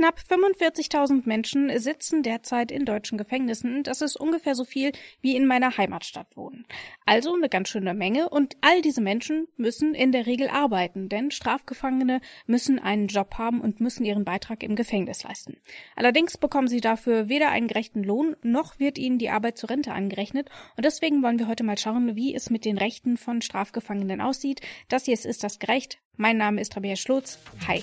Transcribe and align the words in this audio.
Knapp 0.00 0.18
45.000 0.18 1.24
Menschen 1.26 1.78
sitzen 1.78 2.22
derzeit 2.22 2.72
in 2.72 2.86
deutschen 2.86 3.18
Gefängnissen. 3.18 3.82
Das 3.82 4.00
ist 4.00 4.16
ungefähr 4.16 4.54
so 4.54 4.64
viel, 4.64 4.92
wie 5.20 5.36
in 5.36 5.44
meiner 5.44 5.76
Heimatstadt 5.76 6.38
wohnen. 6.38 6.64
Also 7.04 7.34
eine 7.34 7.50
ganz 7.50 7.68
schöne 7.68 7.92
Menge. 7.92 8.30
Und 8.30 8.56
all 8.62 8.80
diese 8.80 9.02
Menschen 9.02 9.46
müssen 9.58 9.94
in 9.94 10.10
der 10.10 10.24
Regel 10.24 10.48
arbeiten, 10.48 11.10
denn 11.10 11.30
Strafgefangene 11.30 12.22
müssen 12.46 12.78
einen 12.78 13.08
Job 13.08 13.34
haben 13.36 13.60
und 13.60 13.80
müssen 13.80 14.06
ihren 14.06 14.24
Beitrag 14.24 14.62
im 14.62 14.74
Gefängnis 14.74 15.22
leisten. 15.22 15.58
Allerdings 15.96 16.38
bekommen 16.38 16.68
sie 16.68 16.80
dafür 16.80 17.28
weder 17.28 17.50
einen 17.50 17.68
gerechten 17.68 18.02
Lohn, 18.02 18.36
noch 18.40 18.78
wird 18.78 18.96
ihnen 18.96 19.18
die 19.18 19.28
Arbeit 19.28 19.58
zur 19.58 19.68
Rente 19.68 19.92
angerechnet. 19.92 20.48
Und 20.78 20.86
deswegen 20.86 21.22
wollen 21.22 21.38
wir 21.38 21.46
heute 21.46 21.62
mal 21.62 21.76
schauen, 21.76 22.16
wie 22.16 22.34
es 22.34 22.48
mit 22.48 22.64
den 22.64 22.78
Rechten 22.78 23.18
von 23.18 23.42
Strafgefangenen 23.42 24.22
aussieht. 24.22 24.62
Das 24.88 25.04
hier 25.04 25.12
ist 25.12 25.44
das 25.44 25.58
gerecht. 25.58 25.98
Mein 26.16 26.38
Name 26.38 26.62
ist 26.62 26.74
Rabia 26.74 26.96
Schlotz. 26.96 27.38
Hi. 27.68 27.82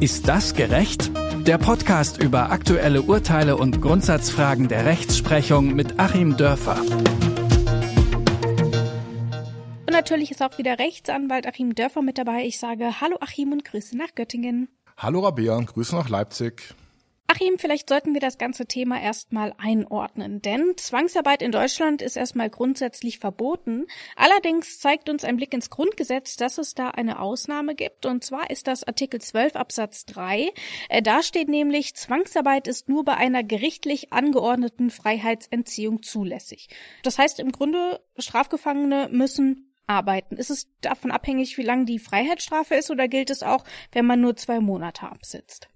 Ist 0.00 0.28
das 0.28 0.54
gerecht? 0.54 1.10
Der 1.44 1.58
Podcast 1.58 2.22
über 2.22 2.52
aktuelle 2.52 3.02
Urteile 3.02 3.56
und 3.56 3.82
Grundsatzfragen 3.82 4.68
der 4.68 4.84
Rechtsprechung 4.84 5.74
mit 5.74 5.98
Achim 5.98 6.36
Dörfer. 6.36 6.80
Und 9.80 9.90
natürlich 9.90 10.30
ist 10.30 10.40
auch 10.40 10.56
wieder 10.56 10.78
Rechtsanwalt 10.78 11.48
Achim 11.48 11.74
Dörfer 11.74 12.02
mit 12.02 12.16
dabei. 12.16 12.44
Ich 12.44 12.60
sage 12.60 13.00
Hallo 13.00 13.16
Achim 13.20 13.50
und 13.50 13.64
Grüße 13.64 13.96
nach 13.96 14.14
Göttingen. 14.14 14.68
Hallo 14.96 15.18
Rabea 15.18 15.56
und 15.56 15.66
Grüße 15.66 15.96
nach 15.96 16.08
Leipzig. 16.08 16.74
Achim, 17.30 17.58
vielleicht 17.58 17.90
sollten 17.90 18.14
wir 18.14 18.22
das 18.22 18.38
ganze 18.38 18.64
Thema 18.64 19.02
erstmal 19.02 19.52
einordnen, 19.58 20.40
denn 20.40 20.78
Zwangsarbeit 20.78 21.42
in 21.42 21.52
Deutschland 21.52 22.00
ist 22.00 22.16
erstmal 22.16 22.48
grundsätzlich 22.48 23.18
verboten. 23.18 23.86
Allerdings 24.16 24.80
zeigt 24.80 25.10
uns 25.10 25.24
ein 25.24 25.36
Blick 25.36 25.52
ins 25.52 25.68
Grundgesetz, 25.68 26.36
dass 26.36 26.56
es 26.56 26.74
da 26.74 26.88
eine 26.88 27.20
Ausnahme 27.20 27.74
gibt, 27.74 28.06
und 28.06 28.24
zwar 28.24 28.48
ist 28.48 28.66
das 28.66 28.82
Artikel 28.82 29.20
12 29.20 29.56
Absatz 29.56 30.06
3. 30.06 30.50
Äh, 30.88 31.02
da 31.02 31.22
steht 31.22 31.50
nämlich, 31.50 31.94
Zwangsarbeit 31.94 32.66
ist 32.66 32.88
nur 32.88 33.04
bei 33.04 33.18
einer 33.18 33.44
gerichtlich 33.44 34.10
angeordneten 34.10 34.88
Freiheitsentziehung 34.88 36.02
zulässig. 36.02 36.70
Das 37.02 37.18
heißt 37.18 37.40
im 37.40 37.52
Grunde, 37.52 38.00
Strafgefangene 38.16 39.10
müssen 39.12 39.74
arbeiten. 39.86 40.38
Ist 40.38 40.48
es 40.48 40.66
davon 40.80 41.10
abhängig, 41.10 41.58
wie 41.58 41.62
lang 41.62 41.84
die 41.84 41.98
Freiheitsstrafe 41.98 42.74
ist, 42.74 42.90
oder 42.90 43.06
gilt 43.06 43.28
es 43.28 43.42
auch, 43.42 43.64
wenn 43.92 44.06
man 44.06 44.22
nur 44.22 44.34
zwei 44.36 44.60
Monate 44.60 45.02
absitzt? 45.02 45.68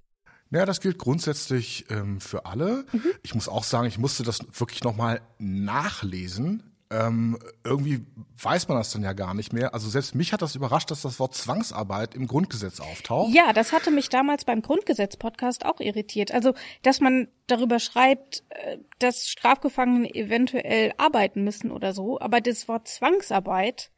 Ja, 0.53 0.67
das 0.67 0.81
gilt 0.81 0.99
grundsätzlich 0.99 1.87
ähm, 1.91 2.21
für 2.21 2.45
alle. 2.45 2.85
Mhm. 2.93 3.13
Ich 3.23 3.35
muss 3.35 3.49
auch 3.49 3.65
sagen, 3.65 3.87
ich 3.87 3.99
musste 3.99 4.23
das 4.23 4.41
wirklich 4.53 4.85
nochmal 4.85 5.23
nachlesen. 5.39 6.63
Ähm, 6.91 7.39
irgendwie 7.65 8.05
weiß 8.43 8.69
man 8.69 8.77
das 8.77 8.93
dann 8.93 9.03
ja 9.03 9.15
gar 9.15 9.33
nicht 9.33 9.55
mehr. 9.55 9.73
Also 9.73 9.89
selbst 9.89 10.15
mich 10.15 10.35
hat 10.35 10.43
das 10.43 10.55
überrascht, 10.55 10.91
dass 10.91 11.01
das 11.01 11.19
Wort 11.19 11.35
Zwangsarbeit 11.35 12.15
im 12.15 12.27
Grundgesetz 12.27 12.81
auftaucht. 12.81 13.35
Ja, 13.35 13.55
das 13.55 13.73
hatte 13.73 13.91
mich 13.91 14.11
damals 14.11 14.45
beim 14.45 14.61
Grundgesetz-Podcast 14.61 15.65
auch 15.65 15.81
irritiert. 15.81 16.33
Also, 16.33 16.53
dass 16.83 17.01
man 17.01 17.29
darüber 17.47 17.79
schreibt, 17.79 18.45
äh, 18.51 18.77
dass 18.99 19.29
Strafgefangene 19.29 20.15
eventuell 20.15 20.93
arbeiten 20.99 21.45
müssen 21.45 21.71
oder 21.71 21.95
so, 21.95 22.21
aber 22.21 22.43
das 22.43 22.69
Wort 22.69 22.89
Zwangsarbeit 22.89 23.91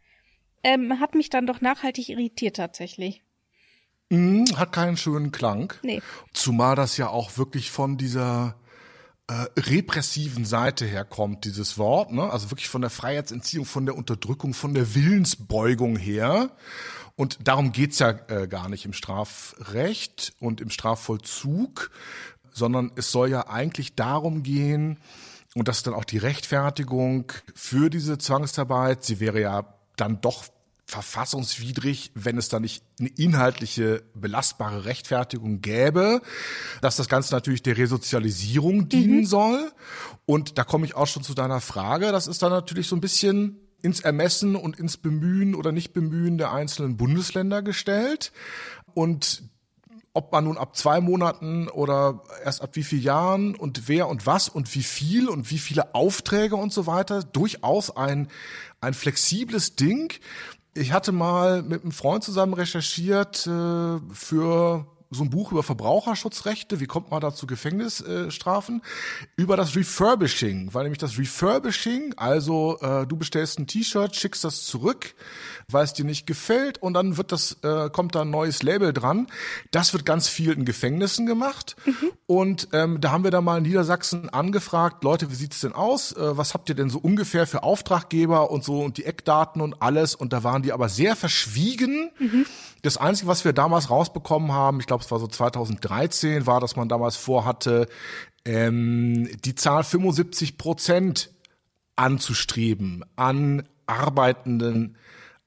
ähm, 0.62 1.00
hat 1.00 1.16
mich 1.16 1.30
dann 1.30 1.48
doch 1.48 1.60
nachhaltig 1.60 2.10
irritiert 2.10 2.54
tatsächlich. 2.56 3.23
Mm, 4.10 4.44
hat 4.56 4.72
keinen 4.72 4.96
schönen 4.96 5.32
Klang. 5.32 5.72
Nee. 5.82 6.02
Zumal 6.32 6.76
das 6.76 6.96
ja 6.96 7.08
auch 7.08 7.36
wirklich 7.38 7.70
von 7.70 7.96
dieser 7.96 8.56
äh, 9.26 9.46
repressiven 9.58 10.44
Seite 10.44 10.84
herkommt, 10.84 11.44
dieses 11.44 11.78
Wort, 11.78 12.12
ne? 12.12 12.30
Also 12.30 12.50
wirklich 12.50 12.68
von 12.68 12.82
der 12.82 12.90
Freiheitsentziehung, 12.90 13.64
von 13.64 13.86
der 13.86 13.96
Unterdrückung, 13.96 14.52
von 14.52 14.74
der 14.74 14.94
Willensbeugung 14.94 15.96
her. 15.96 16.50
Und 17.16 17.38
darum 17.46 17.72
geht's 17.72 18.00
ja 18.00 18.10
äh, 18.28 18.48
gar 18.48 18.68
nicht 18.68 18.84
im 18.84 18.92
Strafrecht 18.92 20.34
und 20.40 20.60
im 20.60 20.70
Strafvollzug, 20.70 21.90
sondern 22.50 22.92
es 22.96 23.10
soll 23.12 23.30
ja 23.30 23.48
eigentlich 23.48 23.94
darum 23.94 24.42
gehen, 24.42 24.98
und 25.54 25.68
das 25.68 25.78
ist 25.78 25.86
dann 25.86 25.94
auch 25.94 26.04
die 26.04 26.18
Rechtfertigung 26.18 27.32
für 27.54 27.88
diese 27.88 28.18
Zwangsarbeit, 28.18 29.04
sie 29.04 29.20
wäre 29.20 29.40
ja 29.40 29.74
dann 29.96 30.20
doch 30.20 30.44
verfassungswidrig, 30.86 32.12
wenn 32.14 32.36
es 32.36 32.48
da 32.48 32.60
nicht 32.60 32.84
eine 33.00 33.08
inhaltliche 33.08 34.04
belastbare 34.14 34.84
Rechtfertigung 34.84 35.60
gäbe, 35.60 36.20
dass 36.82 36.96
das 36.96 37.08
Ganze 37.08 37.34
natürlich 37.34 37.62
der 37.62 37.76
Resozialisierung 37.78 38.88
dienen 38.88 39.20
mhm. 39.20 39.26
soll. 39.26 39.72
Und 40.26 40.58
da 40.58 40.64
komme 40.64 40.84
ich 40.86 40.94
auch 40.94 41.06
schon 41.06 41.22
zu 41.22 41.34
deiner 41.34 41.60
Frage. 41.60 42.12
Das 42.12 42.26
ist 42.26 42.42
dann 42.42 42.52
natürlich 42.52 42.86
so 42.86 42.96
ein 42.96 43.00
bisschen 43.00 43.60
ins 43.80 44.00
Ermessen 44.00 44.56
und 44.56 44.78
ins 44.78 44.96
Bemühen 44.96 45.54
oder 45.54 45.72
Nicht-Bemühen 45.72 46.38
der 46.38 46.52
einzelnen 46.52 46.96
Bundesländer 46.96 47.62
gestellt. 47.62 48.32
Und 48.94 49.42
ob 50.14 50.30
man 50.32 50.44
nun 50.44 50.56
ab 50.56 50.76
zwei 50.76 51.00
Monaten 51.00 51.68
oder 51.68 52.22
erst 52.44 52.62
ab 52.62 52.70
wie 52.74 52.84
vielen 52.84 53.02
Jahren 53.02 53.54
und 53.56 53.88
wer 53.88 54.08
und 54.08 54.26
was 54.26 54.48
und 54.48 54.72
wie 54.74 54.84
viel 54.84 55.28
und 55.28 55.50
wie 55.50 55.58
viele 55.58 55.94
Aufträge 55.94 56.56
und 56.56 56.72
so 56.72 56.86
weiter, 56.86 57.24
durchaus 57.24 57.94
ein, 57.94 58.28
ein 58.80 58.94
flexibles 58.94 59.74
Ding, 59.74 60.14
ich 60.74 60.92
hatte 60.92 61.12
mal 61.12 61.62
mit 61.62 61.82
einem 61.82 61.92
Freund 61.92 62.24
zusammen 62.24 62.54
recherchiert 62.54 63.46
äh, 63.46 63.98
für 64.12 64.86
so 65.14 65.24
ein 65.24 65.30
Buch 65.30 65.52
über 65.52 65.62
Verbraucherschutzrechte, 65.62 66.80
wie 66.80 66.86
kommt 66.86 67.10
man 67.10 67.20
da 67.20 67.34
zu 67.34 67.46
Gefängnisstrafen, 67.46 68.82
über 69.36 69.56
das 69.56 69.76
Refurbishing, 69.76 70.72
weil 70.72 70.84
nämlich 70.84 70.98
das 70.98 71.18
Refurbishing, 71.18 72.14
also 72.16 72.78
äh, 72.80 73.06
du 73.06 73.16
bestellst 73.16 73.58
ein 73.58 73.66
T-Shirt, 73.66 74.14
schickst 74.14 74.44
das 74.44 74.64
zurück, 74.64 75.14
weil 75.68 75.84
es 75.84 75.92
dir 75.92 76.04
nicht 76.04 76.26
gefällt 76.26 76.78
und 76.82 76.94
dann 76.94 77.16
wird 77.16 77.32
das, 77.32 77.58
äh, 77.62 77.90
kommt 77.90 78.14
da 78.14 78.22
ein 78.22 78.30
neues 78.30 78.62
Label 78.62 78.92
dran. 78.92 79.26
Das 79.70 79.92
wird 79.92 80.04
ganz 80.04 80.28
viel 80.28 80.52
in 80.52 80.64
Gefängnissen 80.64 81.26
gemacht. 81.26 81.76
Mhm. 81.86 82.12
Und 82.26 82.68
ähm, 82.72 83.00
da 83.00 83.12
haben 83.12 83.24
wir 83.24 83.30
da 83.30 83.40
mal 83.40 83.58
in 83.58 83.64
Niedersachsen 83.64 84.28
angefragt, 84.30 85.04
Leute, 85.04 85.30
wie 85.30 85.34
sieht's 85.34 85.60
denn 85.60 85.72
aus? 85.72 86.12
Äh, 86.12 86.36
was 86.36 86.54
habt 86.54 86.68
ihr 86.68 86.74
denn 86.74 86.90
so 86.90 86.98
ungefähr 86.98 87.46
für 87.46 87.62
Auftraggeber 87.62 88.50
und 88.50 88.64
so 88.64 88.80
und 88.80 88.98
die 88.98 89.04
Eckdaten 89.04 89.60
und 89.60 89.80
alles? 89.80 90.14
Und 90.14 90.32
da 90.32 90.44
waren 90.44 90.62
die 90.62 90.72
aber 90.72 90.88
sehr 90.88 91.16
verschwiegen. 91.16 92.10
Mhm. 92.18 92.46
Das 92.82 92.96
Einzige, 92.98 93.28
was 93.28 93.44
wir 93.44 93.52
damals 93.52 93.88
rausbekommen 93.88 94.52
haben, 94.52 94.80
ich 94.80 94.86
glaube, 94.86 95.03
es 95.04 95.10
war 95.10 95.18
so 95.18 95.26
2013, 95.26 96.46
war, 96.46 96.60
dass 96.60 96.76
man 96.76 96.88
damals 96.88 97.16
vorhatte, 97.16 97.88
ähm, 98.44 99.28
die 99.44 99.54
Zahl 99.54 99.84
75 99.84 100.58
Prozent 100.58 101.30
anzustreben 101.96 103.04
an 103.16 103.68
arbeitenden 103.86 104.96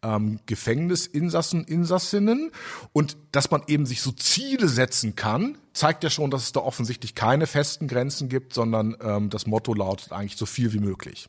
ähm, 0.04 0.40
Gefängnisinsassen, 0.46 1.64
Insassinnen. 1.66 2.52
Und 2.94 3.18
dass 3.32 3.52
man 3.52 3.64
eben 3.68 3.86
sich 3.86 4.02
so 4.02 4.12
Ziele 4.12 4.68
setzen 4.68 5.16
kann, 5.16 5.58
zeigt 5.78 6.04
ja 6.04 6.10
schon, 6.10 6.32
dass 6.32 6.44
es 6.44 6.52
da 6.52 6.60
offensichtlich 6.62 7.16
keine 7.16 7.48
festen 7.48 7.88
Grenzen 7.88 8.30
gibt, 8.30 8.54
sondern 8.54 8.98
ähm, 9.02 9.30
das 9.30 9.48
Motto 9.48 9.74
lautet 9.74 10.12
eigentlich 10.12 10.38
so 10.38 10.46
viel 10.46 10.74
wie 10.74 10.80
möglich. 10.80 11.28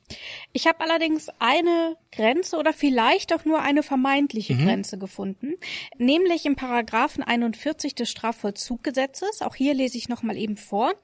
Ich 0.53 0.66
habe 0.66 0.81
allerdings 0.81 1.28
eine 1.38 1.97
Grenze 2.10 2.56
oder 2.56 2.72
vielleicht 2.72 3.32
auch 3.34 3.44
nur 3.44 3.60
eine 3.60 3.82
vermeintliche 3.82 4.54
mhm. 4.54 4.64
Grenze 4.64 4.98
gefunden, 4.98 5.54
nämlich 5.98 6.47
im 6.47 6.56
Paragraphen 6.56 7.22
41 7.22 7.94
des 7.94 8.10
Strafvollzuggesetzes. 8.10 9.42
Auch 9.42 9.54
hier 9.54 9.75
lese 9.75 9.98
ich 9.98 10.09
nochmal 10.09 10.36
eben 10.36 10.56
vor. 10.56 10.94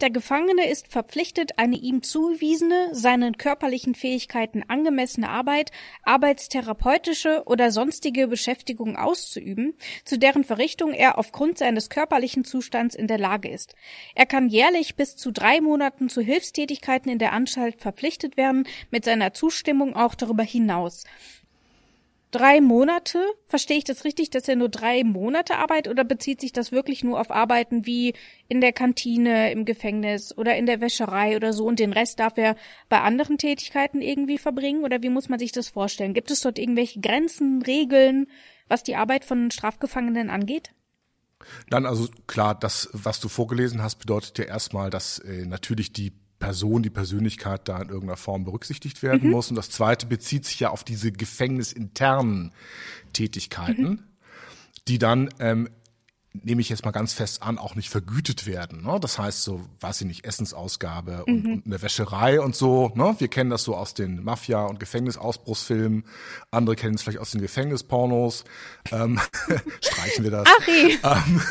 Der 0.00 0.10
Gefangene 0.10 0.68
ist 0.68 0.88
verpflichtet, 0.88 1.58
eine 1.58 1.76
ihm 1.76 2.02
zugewiesene, 2.02 2.90
seinen 2.92 3.38
körperlichen 3.38 3.94
Fähigkeiten 3.94 4.62
angemessene 4.68 5.28
Arbeit, 5.28 5.72
arbeitstherapeutische 6.02 7.42
oder 7.46 7.70
sonstige 7.70 8.28
Beschäftigung 8.28 8.96
auszuüben, 8.96 9.74
zu 10.04 10.18
deren 10.18 10.44
Verrichtung 10.44 10.92
er 10.92 11.18
aufgrund 11.18 11.58
seines 11.58 11.88
körperlichen 11.88 12.44
Zustands 12.44 12.89
Vorstands 12.90 12.94
in 12.94 13.06
der 13.06 13.18
Lage 13.18 13.48
ist. 13.48 13.74
Er 14.14 14.26
kann 14.26 14.48
jährlich 14.48 14.96
bis 14.96 15.16
zu 15.16 15.30
drei 15.32 15.60
Monaten 15.60 16.08
zu 16.08 16.20
Hilfstätigkeiten 16.20 17.10
in 17.10 17.18
der 17.18 17.32
Anstalt 17.32 17.80
verpflichtet 17.80 18.36
werden, 18.36 18.66
mit 18.90 19.04
seiner 19.04 19.32
Zustimmung 19.32 19.94
auch 19.94 20.14
darüber 20.14 20.42
hinaus. 20.42 21.04
Drei 22.32 22.60
Monate? 22.60 23.18
Verstehe 23.48 23.78
ich 23.78 23.84
das 23.84 24.04
richtig, 24.04 24.30
dass 24.30 24.46
er 24.46 24.54
nur 24.54 24.68
drei 24.68 25.02
Monate 25.02 25.56
arbeitet 25.56 25.90
oder 25.90 26.04
bezieht 26.04 26.40
sich 26.40 26.52
das 26.52 26.70
wirklich 26.70 27.02
nur 27.02 27.20
auf 27.20 27.32
Arbeiten 27.32 27.86
wie 27.86 28.14
in 28.48 28.60
der 28.60 28.72
Kantine, 28.72 29.50
im 29.50 29.64
Gefängnis 29.64 30.36
oder 30.38 30.56
in 30.56 30.66
der 30.66 30.80
Wäscherei 30.80 31.34
oder 31.34 31.52
so 31.52 31.64
und 31.66 31.80
den 31.80 31.92
Rest 31.92 32.20
darf 32.20 32.38
er 32.38 32.54
bei 32.88 33.00
anderen 33.00 33.36
Tätigkeiten 33.36 34.00
irgendwie 34.00 34.38
verbringen 34.38 34.84
oder 34.84 35.02
wie 35.02 35.10
muss 35.10 35.28
man 35.28 35.40
sich 35.40 35.50
das 35.50 35.70
vorstellen? 35.70 36.14
Gibt 36.14 36.30
es 36.30 36.40
dort 36.40 36.60
irgendwelche 36.60 37.00
Grenzen, 37.00 37.62
Regeln, 37.62 38.28
was 38.68 38.84
die 38.84 38.94
Arbeit 38.94 39.24
von 39.24 39.50
Strafgefangenen 39.50 40.30
angeht? 40.30 40.70
Dann 41.68 41.86
also 41.86 42.08
klar, 42.26 42.54
das, 42.54 42.88
was 42.92 43.20
du 43.20 43.28
vorgelesen 43.28 43.82
hast, 43.82 43.96
bedeutet 43.96 44.38
ja 44.38 44.44
erstmal, 44.44 44.90
dass 44.90 45.18
äh, 45.20 45.46
natürlich 45.46 45.92
die 45.92 46.12
Person, 46.38 46.82
die 46.82 46.90
Persönlichkeit 46.90 47.68
da 47.68 47.80
in 47.80 47.88
irgendeiner 47.88 48.16
Form 48.16 48.44
berücksichtigt 48.44 49.02
werden 49.02 49.28
mhm. 49.28 49.30
muss. 49.30 49.50
Und 49.50 49.56
das 49.56 49.70
zweite 49.70 50.06
bezieht 50.06 50.46
sich 50.46 50.58
ja 50.60 50.70
auf 50.70 50.84
diese 50.84 51.12
gefängnisinternen 51.12 52.52
Tätigkeiten, 53.12 53.88
mhm. 53.88 54.02
die 54.88 54.98
dann 54.98 55.28
ähm, 55.38 55.68
nehme 56.32 56.60
ich 56.60 56.68
jetzt 56.68 56.84
mal 56.84 56.92
ganz 56.92 57.12
fest 57.12 57.42
an, 57.42 57.58
auch 57.58 57.74
nicht 57.74 57.90
vergütet 57.90 58.46
werden. 58.46 58.82
Ne? 58.84 58.98
Das 59.00 59.18
heißt 59.18 59.42
so, 59.42 59.60
weiß 59.80 60.02
ich 60.02 60.06
nicht, 60.06 60.24
Essensausgabe 60.24 61.24
und, 61.24 61.44
mhm. 61.44 61.52
und 61.54 61.66
eine 61.66 61.82
Wäscherei 61.82 62.40
und 62.40 62.54
so. 62.54 62.92
Ne? 62.94 63.16
Wir 63.18 63.28
kennen 63.28 63.50
das 63.50 63.64
so 63.64 63.74
aus 63.74 63.94
den 63.94 64.22
Mafia- 64.22 64.66
und 64.66 64.78
Gefängnisausbruchsfilmen. 64.78 66.04
Andere 66.50 66.76
kennen 66.76 66.94
es 66.94 67.02
vielleicht 67.02 67.18
aus 67.18 67.32
den 67.32 67.40
Gefängnispornos. 67.40 68.44
Ähm, 68.92 69.20
streichen 69.80 70.24
wir 70.24 70.30
das. 70.30 70.46
Ari. 70.46 70.98
Ähm, 71.02 71.42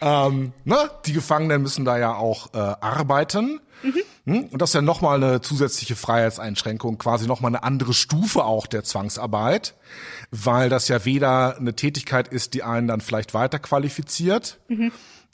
ähm, 0.00 0.52
ne? 0.64 0.90
Die 1.04 1.12
Gefangenen 1.12 1.62
müssen 1.62 1.84
da 1.84 1.98
ja 1.98 2.14
auch 2.14 2.54
äh, 2.54 2.58
arbeiten. 2.58 3.60
Mhm. 4.24 4.44
Und 4.44 4.62
das 4.62 4.70
ist 4.70 4.74
ja 4.74 4.82
nochmal 4.82 5.22
eine 5.22 5.40
zusätzliche 5.40 5.96
Freiheitseinschränkung, 5.96 6.98
quasi 6.98 7.26
nochmal 7.26 7.50
eine 7.50 7.62
andere 7.62 7.94
Stufe 7.94 8.44
auch 8.44 8.66
der 8.66 8.84
Zwangsarbeit, 8.84 9.74
weil 10.30 10.68
das 10.68 10.88
ja 10.88 11.04
weder 11.04 11.56
eine 11.56 11.74
Tätigkeit 11.74 12.28
ist, 12.28 12.54
die 12.54 12.62
einen 12.62 12.88
dann 12.88 13.00
vielleicht 13.00 13.34
weiter 13.34 13.58
qualifiziert 13.58 14.60
mhm. 14.68 14.92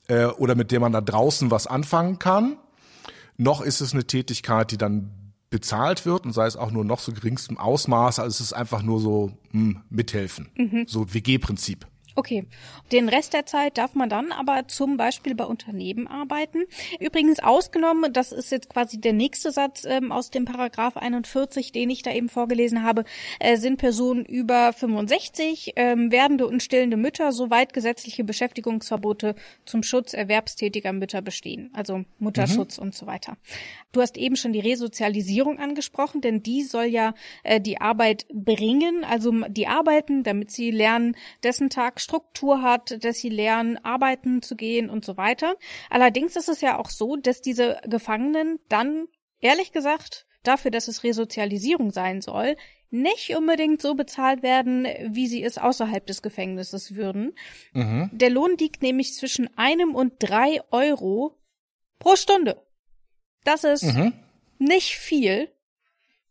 äh, 0.08 0.26
oder 0.26 0.54
mit 0.54 0.70
der 0.70 0.81
man 0.81 0.93
da 0.93 1.00
draußen 1.00 1.50
was 1.50 1.66
anfangen 1.66 2.19
kann, 2.19 2.56
noch 3.37 3.60
ist 3.60 3.81
es 3.81 3.93
eine 3.93 4.06
Tätigkeit, 4.06 4.70
die 4.70 4.78
dann 4.78 5.10
bezahlt 5.50 6.06
wird 6.06 6.25
und 6.26 6.32
sei 6.32 6.46
es 6.46 6.56
auch 6.56 6.70
nur 6.70 6.84
noch 6.84 6.98
so 6.98 7.12
geringstem 7.12 7.58
Ausmaß, 7.58 8.19
also 8.19 8.31
es 8.31 8.40
ist 8.40 8.52
einfach 8.52 8.82
nur 8.82 9.00
so 9.00 9.32
mh, 9.52 9.75
hm, 9.75 9.82
mithelfen, 9.90 10.50
mhm. 10.56 10.84
so 10.87 11.12
WG-Prinzip. 11.12 11.87
Okay. 12.17 12.47
Den 12.93 13.11
Rest 13.11 13.35
der 13.35 13.45
Zeit 13.45 13.77
darf 13.77 13.95
man 13.95 14.09
dann 14.09 14.33
aber 14.33 14.69
zum 14.69 14.97
Beispiel 14.97 15.35
bei 15.35 15.45
Unternehmen 15.45 16.07
arbeiten. 16.07 16.65
Übrigens 16.99 17.41
ausgenommen, 17.41 18.11
das 18.11 18.33
ist 18.33 18.51
jetzt 18.51 18.71
quasi 18.71 18.99
der 18.99 19.13
nächste 19.13 19.51
Satz 19.51 19.85
ähm, 19.85 20.13
aus 20.13 20.31
dem 20.31 20.47
Paragraph 20.47 20.97
41, 20.97 21.73
den 21.73 21.91
ich 21.91 22.03
da 22.03 22.13
eben 22.13 22.31
vorgelesen 22.31 22.83
habe, 22.83 23.05
äh, 23.39 23.59
sind 23.59 23.77
Personen 23.77 24.25
über 24.25 24.73
65, 24.73 25.75
ähm, 25.77 26.11
werdende 26.11 26.47
und 26.47 26.63
stillende 26.63 26.97
Mütter, 26.97 27.33
soweit 27.33 27.75
gesetzliche 27.75 28.25
Beschäftigungsverbote 28.25 29.35
zum 29.67 29.83
Schutz 29.83 30.15
erwerbstätiger 30.15 30.95
Mütter 30.95 31.21
bestehen. 31.21 31.71
Also 31.75 32.05
Mutterschutz 32.19 32.79
mhm. 32.79 32.85
und 32.85 32.95
so 32.95 33.07
weiter. 33.07 33.37
Du 33.93 34.01
hast 34.01 34.17
eben 34.17 34.37
schon 34.37 34.55
die 34.55 34.61
Resozialisierung 34.61 35.59
angesprochen, 35.59 36.23
denn 36.23 36.43
die 36.43 36.63
soll 36.63 36.87
ja 36.87 37.13
äh, 37.43 37.61
die 37.61 37.79
Arbeit 37.79 38.27
bringen, 38.33 39.05
also 39.05 39.33
die 39.49 39.67
arbeiten, 39.67 40.23
damit 40.23 40.51
sie 40.51 40.71
lernen, 40.71 41.15
dessen 41.43 41.69
Tag 41.69 42.01
Struktur 42.06 42.62
hat, 42.62 43.03
dass 43.03 43.19
sie 43.19 43.29
lernen, 43.29 43.79
arbeiten 43.79 44.41
zu 44.41 44.55
gehen 44.55 44.88
und 44.88 45.05
so 45.05 45.17
weiter. 45.17 45.56
Allerdings 45.91 46.37
ist 46.37 46.49
es 46.49 46.61
ja 46.61 46.79
auch 46.79 46.88
so, 46.88 47.17
dass 47.17 47.41
diese 47.41 47.81
Gefangenen 47.85 48.61
dann, 48.69 49.08
ehrlich 49.41 49.73
gesagt, 49.73 50.26
dafür, 50.44 50.70
dass 50.70 50.87
es 50.87 51.03
Resozialisierung 51.03 51.91
sein 51.91 52.20
soll, 52.20 52.56
nicht 52.91 53.37
unbedingt 53.37 53.82
so 53.82 53.97
bezahlt 53.97 54.44
werden, 54.44 54.87
wie 55.08 55.26
sie 55.26 55.43
es 55.43 55.58
außerhalb 55.58 56.06
des 56.06 56.23
Gefängnisses 56.23 56.94
würden. 56.94 57.35
Mhm. 57.73 58.11
Der 58.12 58.31
Lohn 58.31 58.56
liegt 58.56 58.82
nämlich 58.82 59.14
zwischen 59.14 59.50
einem 59.58 59.97
und 59.97 60.14
drei 60.20 60.61
Euro 60.70 61.37
pro 61.99 62.14
Stunde. 62.14 62.62
Das 63.43 63.64
ist 63.64 63.82
mhm. 63.82 64.12
nicht 64.61 64.94
viel. 64.94 65.50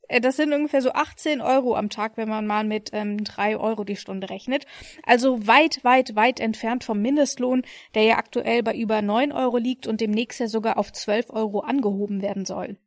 Äh, 0.08 0.22
das 0.22 0.38
sind 0.38 0.54
ungefähr 0.54 0.82
so 0.82 0.92
18 0.92 1.42
Euro 1.42 1.76
am 1.76 1.90
Tag, 1.90 2.18
wenn 2.18 2.30
man 2.30 2.48
mal 2.48 2.64
mit 2.64 2.92
ähm, 2.94 3.24
3 3.24 3.58
Euro 3.58 3.84
die 3.84 3.96
Stunde 3.96 4.30
rechnet. 4.30 4.66
Also 5.04 5.48
weit, 5.48 5.84
weit, 5.84 6.16
weit 6.16 6.40
entfernt 6.40 6.84
vom 6.84 7.02
Mindestlohn, 7.02 7.64
der 7.94 8.04
ja 8.04 8.18
aktuell 8.18 8.64
bei 8.64 8.76
über 8.76 9.02
9 9.02 9.32
Euro 9.32 9.58
liegt 9.58 9.88
und 9.88 10.02
demnächst 10.02 10.40
ja 10.40 10.48
sogar 10.48 10.78
auf 10.78 10.92
12 10.92 11.30
Euro 11.30 11.60
angehoben 11.60 12.22
werden 12.22 12.46
soll. 12.46 12.78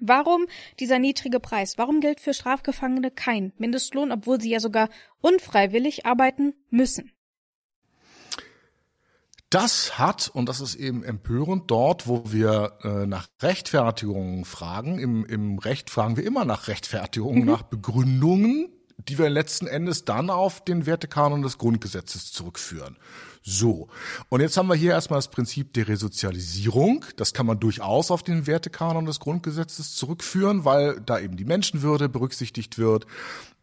Warum 0.00 0.46
dieser 0.80 0.98
niedrige 0.98 1.38
Preis? 1.38 1.78
Warum 1.78 2.00
gilt 2.00 2.20
für 2.20 2.34
Strafgefangene 2.34 3.12
kein 3.12 3.52
Mindestlohn, 3.58 4.10
obwohl 4.10 4.40
sie 4.40 4.50
ja 4.50 4.58
sogar 4.58 4.88
unfreiwillig 5.20 6.06
arbeiten 6.06 6.54
müssen? 6.70 7.12
Das 9.52 9.98
hat, 9.98 10.30
und 10.32 10.48
das 10.48 10.62
ist 10.62 10.76
eben 10.76 11.04
empörend, 11.04 11.70
dort, 11.70 12.08
wo 12.08 12.24
wir 12.32 12.78
äh, 12.84 13.04
nach 13.04 13.28
Rechtfertigungen 13.42 14.46
fragen, 14.46 14.98
im, 14.98 15.26
im 15.26 15.58
Recht 15.58 15.90
fragen 15.90 16.16
wir 16.16 16.24
immer 16.24 16.46
nach 16.46 16.68
Rechtfertigungen, 16.68 17.40
mhm. 17.42 17.50
nach 17.50 17.62
Begründungen, 17.62 18.70
die 18.96 19.18
wir 19.18 19.28
letzten 19.28 19.66
Endes 19.66 20.06
dann 20.06 20.30
auf 20.30 20.64
den 20.64 20.86
Wertekanon 20.86 21.42
des 21.42 21.58
Grundgesetzes 21.58 22.32
zurückführen. 22.32 22.96
So. 23.42 23.88
Und 24.30 24.40
jetzt 24.40 24.56
haben 24.56 24.68
wir 24.68 24.74
hier 24.74 24.92
erstmal 24.92 25.18
das 25.18 25.28
Prinzip 25.28 25.74
der 25.74 25.86
Resozialisierung. 25.86 27.04
Das 27.16 27.34
kann 27.34 27.44
man 27.44 27.60
durchaus 27.60 28.10
auf 28.10 28.22
den 28.22 28.46
Wertekanon 28.46 29.04
des 29.04 29.20
Grundgesetzes 29.20 29.94
zurückführen, 29.96 30.64
weil 30.64 30.98
da 31.00 31.18
eben 31.18 31.36
die 31.36 31.44
Menschenwürde 31.44 32.08
berücksichtigt 32.08 32.78
wird. 32.78 33.06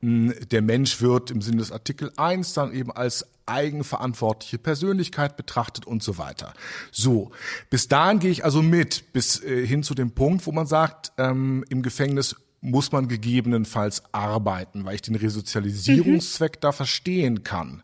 Hm, 0.02 0.36
der 0.52 0.62
Mensch 0.62 1.02
wird 1.02 1.32
im 1.32 1.42
Sinne 1.42 1.58
des 1.58 1.72
Artikel 1.72 2.12
1 2.16 2.54
dann 2.54 2.74
eben 2.74 2.92
als 2.92 3.26
eigenverantwortliche 3.50 4.58
Persönlichkeit 4.58 5.36
betrachtet 5.36 5.86
und 5.86 6.04
so 6.04 6.18
weiter. 6.18 6.54
So, 6.92 7.32
bis 7.70 7.88
dahin 7.88 8.20
gehe 8.20 8.32
ich 8.32 8.46
also 8.46 8.62
mit, 8.62 9.12
bis 9.14 9.44
äh, 9.44 9.66
hin 9.66 9.84
zu 9.84 9.96
dem 9.96 10.12
Punkt, 10.12 10.46
wo 10.46 10.52
man 10.52 10.68
sagt, 10.68 11.12
ähm, 11.18 11.66
im 11.70 11.82
Gefängnis 11.82 12.36
muss 12.62 12.92
man 12.92 13.08
gegebenenfalls 13.08 14.04
arbeiten, 14.12 14.86
weil 14.86 14.96
ich 14.96 15.02
den 15.02 15.16
Resozialisierungszweck 15.16 16.58
mhm. 16.58 16.62
da 16.62 16.72
verstehen 16.72 17.44
kann. 17.44 17.84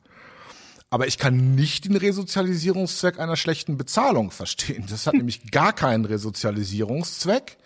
Aber 0.90 1.08
ich 1.08 1.18
kann 1.18 1.56
nicht 1.56 1.86
den 1.86 1.96
Resozialisierungszweck 1.96 3.20
einer 3.20 3.36
schlechten 3.36 3.78
Bezahlung 3.78 4.32
verstehen. 4.32 4.86
Das 4.90 5.08
hat 5.08 5.14
hm. 5.14 5.20
nämlich 5.20 5.52
gar 5.52 5.74
keinen 5.74 6.06
Resozialisierungszweck. 6.06 7.58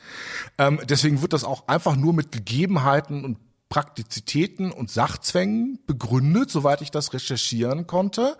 Ähm, 0.58 0.80
deswegen 0.90 1.22
wird 1.22 1.34
das 1.34 1.44
auch 1.44 1.68
einfach 1.68 1.96
nur 1.96 2.14
mit 2.14 2.32
Gegebenheiten 2.32 3.26
und 3.26 3.38
Praktizitäten 3.70 4.72
und 4.72 4.90
Sachzwängen 4.90 5.80
begründet, 5.86 6.50
soweit 6.50 6.82
ich 6.82 6.90
das 6.90 7.14
recherchieren 7.14 7.86
konnte. 7.86 8.36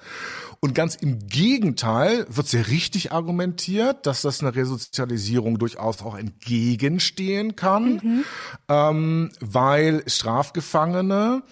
Und 0.60 0.74
ganz 0.74 0.96
im 0.96 1.28
Gegenteil 1.28 2.26
wird 2.30 2.48
sehr 2.48 2.68
richtig 2.68 3.12
argumentiert, 3.12 4.08
dass 4.08 4.24
das 4.24 4.42
eine 4.42 4.56
Resozialisierung 4.56 5.60
durchaus 5.60 6.02
auch 6.02 6.18
entgegenstehen 6.18 7.56
kann, 7.56 8.02
mhm. 8.04 8.24
ähm, 8.68 9.30
weil 9.40 10.04
Strafgefangene 10.08 11.44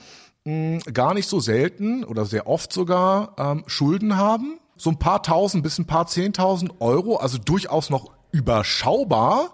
mh, 0.44 0.80
gar 0.92 1.14
nicht 1.14 1.30
so 1.30 1.40
selten 1.40 2.04
oder 2.04 2.26
sehr 2.26 2.48
oft 2.48 2.74
sogar 2.74 3.36
ähm, 3.38 3.64
Schulden 3.68 4.18
haben. 4.18 4.60
So 4.76 4.90
ein 4.90 5.00
paar 5.00 5.22
tausend 5.22 5.62
bis 5.64 5.78
ein 5.78 5.86
paar 5.86 6.08
zehntausend 6.08 6.82
Euro, 6.82 7.18
also 7.18 7.38
durchaus 7.38 7.92
noch 7.92 8.12
überschaubar, 8.32 9.54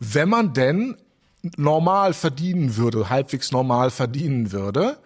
wenn 0.00 0.28
man 0.28 0.54
denn 0.54 0.96
normal 1.56 2.14
verdienen 2.14 2.76
würde, 2.76 3.10
halbwegs 3.10 3.52
normal 3.52 3.90
verdienen 3.90 4.52
würde. 4.52 4.98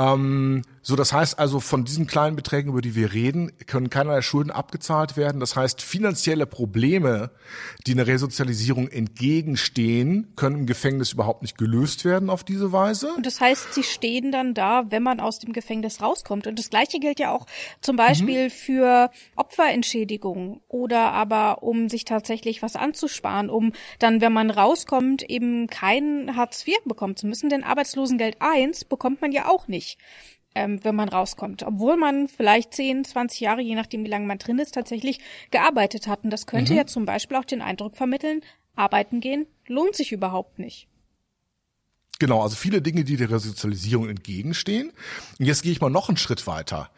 Ähm, 0.00 0.62
so, 0.82 0.96
das 0.96 1.12
heißt 1.12 1.38
also, 1.38 1.60
von 1.60 1.84
diesen 1.84 2.06
kleinen 2.06 2.36
Beträgen, 2.36 2.70
über 2.70 2.80
die 2.80 2.94
wir 2.94 3.12
reden, 3.12 3.52
können 3.66 3.90
keinerlei 3.90 4.22
Schulden 4.22 4.50
abgezahlt 4.50 5.18
werden. 5.18 5.38
Das 5.38 5.54
heißt, 5.54 5.82
finanzielle 5.82 6.46
Probleme, 6.46 7.30
die 7.86 7.92
einer 7.92 8.06
Resozialisierung 8.06 8.88
entgegenstehen, 8.88 10.32
können 10.36 10.60
im 10.60 10.66
Gefängnis 10.66 11.12
überhaupt 11.12 11.42
nicht 11.42 11.58
gelöst 11.58 12.06
werden 12.06 12.30
auf 12.30 12.44
diese 12.44 12.72
Weise. 12.72 13.12
Und 13.12 13.26
das 13.26 13.40
heißt, 13.42 13.74
sie 13.74 13.82
stehen 13.82 14.32
dann 14.32 14.54
da, 14.54 14.90
wenn 14.90 15.02
man 15.02 15.20
aus 15.20 15.38
dem 15.38 15.52
Gefängnis 15.52 16.00
rauskommt. 16.00 16.46
Und 16.46 16.58
das 16.58 16.70
Gleiche 16.70 16.98
gilt 16.98 17.20
ja 17.20 17.32
auch 17.32 17.46
zum 17.82 17.96
Beispiel 17.96 18.44
mhm. 18.44 18.50
für 18.50 19.10
Opferentschädigungen 19.36 20.60
oder 20.68 21.12
aber 21.12 21.62
um 21.62 21.90
sich 21.90 22.06
tatsächlich 22.06 22.62
was 22.62 22.76
anzusparen, 22.76 23.50
um 23.50 23.72
dann, 23.98 24.22
wenn 24.22 24.32
man 24.32 24.50
rauskommt, 24.50 25.28
eben 25.28 25.66
kein 25.66 26.36
Hartz 26.36 26.66
IV 26.66 26.76
bekommen 26.86 27.16
zu 27.16 27.26
müssen. 27.26 27.50
Denn 27.50 27.64
Arbeitslosengeld 27.64 28.36
1 28.40 28.86
bekommt 28.86 29.20
man 29.20 29.32
ja 29.32 29.46
auch 29.46 29.68
nicht 29.68 29.89
ähm, 30.54 30.82
wenn 30.82 30.96
man 30.96 31.08
rauskommt. 31.08 31.62
Obwohl 31.62 31.96
man 31.96 32.28
vielleicht 32.28 32.74
10, 32.74 33.04
20 33.04 33.40
Jahre, 33.40 33.60
je 33.60 33.74
nachdem 33.74 34.04
wie 34.04 34.08
lange 34.08 34.26
man 34.26 34.38
drin 34.38 34.58
ist, 34.58 34.74
tatsächlich 34.74 35.20
gearbeitet 35.50 36.06
hat. 36.06 36.24
Und 36.24 36.30
das 36.30 36.46
könnte 36.46 36.72
mhm. 36.72 36.78
ja 36.78 36.86
zum 36.86 37.04
Beispiel 37.04 37.36
auch 37.36 37.44
den 37.44 37.62
Eindruck 37.62 37.96
vermitteln, 37.96 38.40
arbeiten 38.74 39.20
gehen 39.20 39.46
lohnt 39.70 39.94
sich 39.94 40.12
überhaupt 40.12 40.58
nicht. 40.58 40.88
Genau, 42.18 42.42
also 42.42 42.54
viele 42.54 42.82
Dinge, 42.82 43.04
die 43.04 43.16
der 43.16 43.30
Resozialisierung 43.30 44.10
entgegenstehen. 44.10 44.92
Und 45.38 45.46
jetzt 45.46 45.62
gehe 45.62 45.72
ich 45.72 45.80
mal 45.80 45.88
noch 45.88 46.08
einen 46.08 46.18
Schritt 46.18 46.46
weiter. 46.46 46.90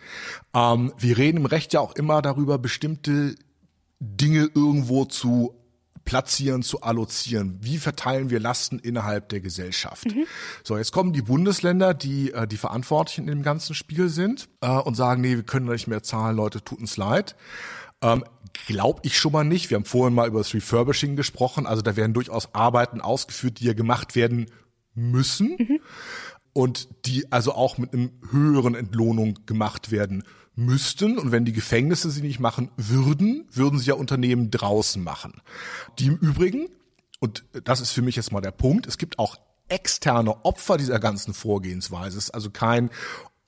Ähm, 0.53 0.93
wir 0.99 1.17
reden 1.17 1.39
im 1.39 1.47
Recht 1.47 1.73
ja 1.73 1.81
auch 1.81 1.95
immer 1.95 2.23
darüber, 2.23 2.59
bestimmte 2.59 3.37
Dinge 4.01 4.51
irgendwo 4.53 5.05
zu 5.05 5.55
platzieren, 6.05 6.63
zu 6.63 6.83
allozieren. 6.83 7.59
Wie 7.61 7.79
verteilen 7.79 8.31
wir 8.31 8.41
Lasten 8.41 8.79
innerhalb 8.79 9.29
der 9.29 9.41
Gesellschaft? 9.41 10.07
Mhm. 10.07 10.27
So, 10.63 10.77
jetzt 10.77 10.93
kommen 10.93 11.13
die 11.13 11.23
Bundesländer, 11.23 11.95
die 11.95 12.33
äh, 12.33 12.47
die 12.47 12.57
Verantwortlichen 12.57 13.23
in 13.23 13.29
dem 13.29 13.43
ganzen 13.43 13.75
Spiel 13.75 14.09
sind 14.09 14.49
äh, 14.61 14.69
und 14.69 14.95
sagen, 14.95 15.21
nee, 15.21 15.37
wir 15.37 15.43
können 15.43 15.67
nicht 15.67 15.87
mehr 15.87 16.03
zahlen, 16.03 16.37
Leute, 16.37 16.63
tut 16.63 16.81
uns 16.81 16.97
leid. 16.97 17.37
Ähm, 18.03 18.25
Glaube 18.67 19.01
ich 19.05 19.19
schon 19.19 19.33
mal 19.33 19.45
nicht. 19.45 19.71
Wir 19.71 19.77
haben 19.77 19.85
vorhin 19.85 20.15
mal 20.15 20.29
über 20.29 20.39
das 20.39 20.53
Refurbishing 20.53 21.17
gesprochen. 21.17 21.67
Also 21.67 21.81
da 21.81 21.97
werden 21.97 22.13
durchaus 22.13 22.55
Arbeiten 22.55 23.01
ausgeführt, 23.01 23.61
die 23.61 23.65
ja 23.65 23.73
gemacht 23.73 24.15
werden 24.15 24.47
müssen. 24.95 25.57
Mhm. 25.59 25.81
Und 26.53 26.89
die 27.07 27.33
also 27.33 27.53
auch 27.53 27.79
mit 27.79 27.93
einem 27.93 28.13
höheren 28.31 28.75
Entlohnung 28.75 29.39
gemacht 29.47 29.91
werden 29.91 30.25
müssten 30.55 31.19
und 31.19 31.33
wenn 31.33 31.47
die 31.47 31.53
Gefängnisse 31.53 32.11
sie 32.11 32.21
nicht 32.21 32.39
machen 32.39 32.71
würden, 32.77 33.49
würden 33.51 33.79
sie 33.79 33.87
ja 33.87 33.95
Unternehmen 33.95 34.51
draußen 34.51 35.03
machen. 35.03 35.41
Die 35.99 36.07
im 36.07 36.17
Übrigen, 36.17 36.69
und 37.21 37.45
das 37.65 37.81
ist 37.81 37.93
für 37.93 38.03
mich 38.03 38.17
jetzt 38.17 38.33
mal 38.33 38.43
der 38.43 38.51
Punkt, 38.51 38.87
es 38.87 38.99
gibt 38.99 39.19
auch 39.19 39.37
externe 39.69 40.45
Opfer 40.45 40.77
dieser 40.77 41.01
ganzen 41.01 41.33
Vorgehensweise. 41.33 42.19
Es 42.19 42.25
ist 42.25 42.31
also 42.35 42.51
kein 42.51 42.91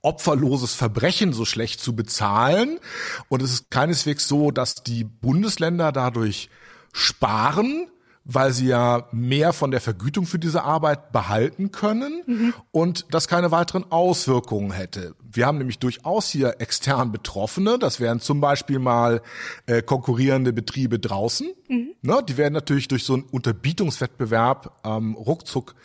opferloses 0.01 0.73
Verbrechen 0.73 1.33
so 1.33 1.45
schlecht 1.45 1.79
zu 1.79 1.95
bezahlen. 1.95 2.79
Und 3.27 3.41
es 3.41 3.51
ist 3.51 3.71
keineswegs 3.71 4.27
so, 4.27 4.51
dass 4.51 4.75
die 4.75 5.03
Bundesländer 5.03 5.91
dadurch 5.91 6.49
sparen, 6.93 7.87
weil 8.25 8.51
sie 8.51 8.67
ja 8.67 9.07
mehr 9.11 9.53
von 9.53 9.69
der 9.69 9.79
Vergütung 9.79 10.25
für 10.25 10.39
diese 10.39 10.63
Arbeit 10.63 11.11
behalten 11.11 11.71
können 11.71 12.23
mhm. 12.25 12.53
und 12.71 13.05
das 13.11 13.27
keine 13.27 13.51
weiteren 13.51 13.91
Auswirkungen 13.91 14.71
hätte. 14.71 15.15
Wir 15.31 15.45
haben 15.45 15.59
nämlich 15.59 15.77
durchaus 15.77 16.27
hier 16.29 16.55
extern 16.59 17.11
Betroffene, 17.11 17.77
das 17.77 17.99
wären 17.99 18.19
zum 18.19 18.41
Beispiel 18.41 18.79
mal 18.79 19.21
äh, 19.67 19.83
konkurrierende 19.83 20.53
Betriebe 20.53 20.97
draußen. 20.97 21.47
Mhm. 21.69 21.89
Ne, 22.01 22.21
die 22.27 22.37
werden 22.37 22.53
natürlich 22.53 22.87
durch 22.87 23.03
so 23.03 23.13
einen 23.13 23.23
Unterbietungswettbewerb 23.23 24.79
ähm, 24.83 25.13
ruckzuck 25.13 25.75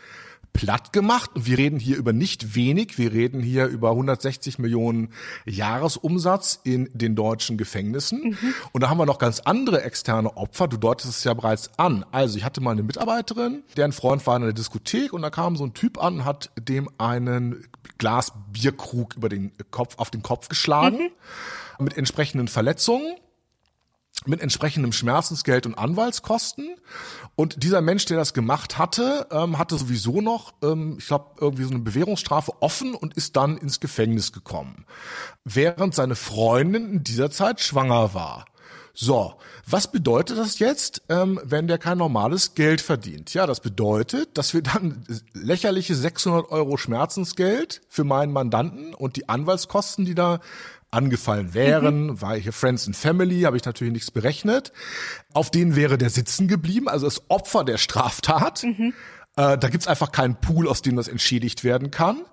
platt 0.52 0.92
gemacht. 0.92 1.30
Und 1.35 1.47
wir 1.47 1.59
reden 1.59 1.78
hier 1.78 1.97
über 1.97 2.12
nicht 2.12 2.54
wenig. 2.54 2.99
Wir 2.99 3.12
reden 3.12 3.40
hier 3.40 3.66
über 3.66 3.90
160 3.90 4.59
Millionen 4.59 5.12
Jahresumsatz 5.47 6.61
in 6.64 6.88
den 6.92 7.16
deutschen 7.16 7.57
Gefängnissen. 7.57 8.37
Mhm. 8.40 8.54
Und 8.73 8.83
da 8.83 8.90
haben 8.90 8.99
wir 8.99 9.07
noch 9.07 9.19
ganz 9.19 9.40
andere 9.40 9.83
externe 9.83 10.37
Opfer. 10.37 10.69
Du 10.69 10.76
deutest 10.76 11.11
es 11.11 11.25
ja 11.25 11.35
bereits 11.35 11.71
an. 11.78 12.04
Also 12.12 12.37
ich 12.37 12.45
hatte 12.45 12.61
mal 12.61 12.73
eine 12.73 12.83
Mitarbeiterin, 12.83 13.62
deren 13.76 13.92
Freund 13.92 14.26
war 14.26 14.37
in 14.37 14.42
einer 14.42 14.52
Diskothek 14.52 15.12
und 15.12 15.23
da 15.23 15.30
kam 15.30 15.57
so 15.57 15.64
ein 15.64 15.75
Typ 15.75 16.02
an 16.02 16.16
und 16.16 16.25
hat 16.25 16.50
dem 16.59 16.88
einen 16.99 17.64
Glas 17.99 18.33
Bierkrug 18.52 19.16
über 19.16 19.28
den 19.28 19.52
Kopf, 19.71 19.99
auf 19.99 20.11
den 20.11 20.23
Kopf 20.23 20.49
geschlagen. 20.49 20.99
Mhm. 20.99 21.85
Mit 21.85 21.97
entsprechenden 21.97 22.49
Verletzungen 22.49 23.16
mit 24.26 24.40
entsprechendem 24.40 24.92
Schmerzensgeld 24.92 25.66
und 25.66 25.76
Anwaltskosten. 25.76 26.76
Und 27.40 27.62
dieser 27.62 27.80
Mensch, 27.80 28.04
der 28.04 28.18
das 28.18 28.35
gemacht 28.35 28.76
hatte, 28.76 29.26
ähm, 29.30 29.56
hatte 29.56 29.78
sowieso 29.78 30.20
noch, 30.20 30.52
ähm, 30.62 30.97
ich 30.99 31.06
glaube, 31.06 31.37
irgendwie 31.40 31.62
so 31.62 31.70
eine 31.70 31.78
Bewährungsstrafe 31.78 32.52
offen 32.61 32.94
und 32.94 33.14
ist 33.14 33.35
dann 33.35 33.56
ins 33.56 33.80
Gefängnis 33.80 34.32
gekommen. 34.32 34.85
Während 35.44 35.94
seine 35.94 36.16
Freundin 36.16 36.92
in 36.92 37.02
dieser 37.02 37.30
Zeit 37.30 37.62
schwanger 37.62 38.12
war. 38.12 38.44
So, 38.92 39.37
was 39.66 39.90
bedeutet 39.90 40.37
das 40.37 40.59
jetzt, 40.59 41.00
ähm, 41.09 41.40
wenn 41.42 41.66
der 41.66 41.78
kein 41.78 41.97
normales 41.97 42.54
Geld 42.54 42.82
verdient? 42.82 43.32
Ja, 43.32 43.47
das 43.47 43.61
bedeutet, 43.61 44.37
dass 44.37 44.52
wir 44.52 44.61
dann 44.61 45.02
lächerliche 45.32 45.94
600 45.94 46.50
Euro 46.50 46.76
Schmerzensgeld 46.76 47.80
für 47.88 48.04
meinen 48.04 48.35
Mandanten 48.35 48.92
und 48.92 49.16
die 49.16 49.30
Anwaltskosten, 49.30 50.04
die 50.04 50.14
da 50.14 50.40
angefallen 50.90 51.54
wären, 51.54 52.06
mhm. 52.06 52.23
weil 52.23 52.40
hier 52.40 52.52
Friends 52.52 52.87
and 52.87 52.97
Family, 52.97 53.42
habe 53.42 53.56
ich 53.56 53.64
natürlich 53.64 53.92
nichts 53.92 54.11
berechnet. 54.11 54.73
Auf 55.32 55.50
denen 55.50 55.76
wäre 55.76 55.99
der 55.99 56.11
sitzen 56.11 56.49
geblieben, 56.49 56.88
also 56.88 57.06
das 57.06 57.23
Opfer 57.28 57.64
der 57.64 57.78
Straftat. 57.78 58.64
Mhm. 58.64 58.94
Äh, 59.37 59.56
da 59.59 59.68
gibt's 59.68 59.87
einfach 59.87 60.12
keinen 60.12 60.37
Pool, 60.37 60.68
aus 60.68 60.82
dem 60.82 60.97
das 60.97 61.09
entschädigt 61.09 61.64
werden 61.64 61.90
kann. 61.90 62.25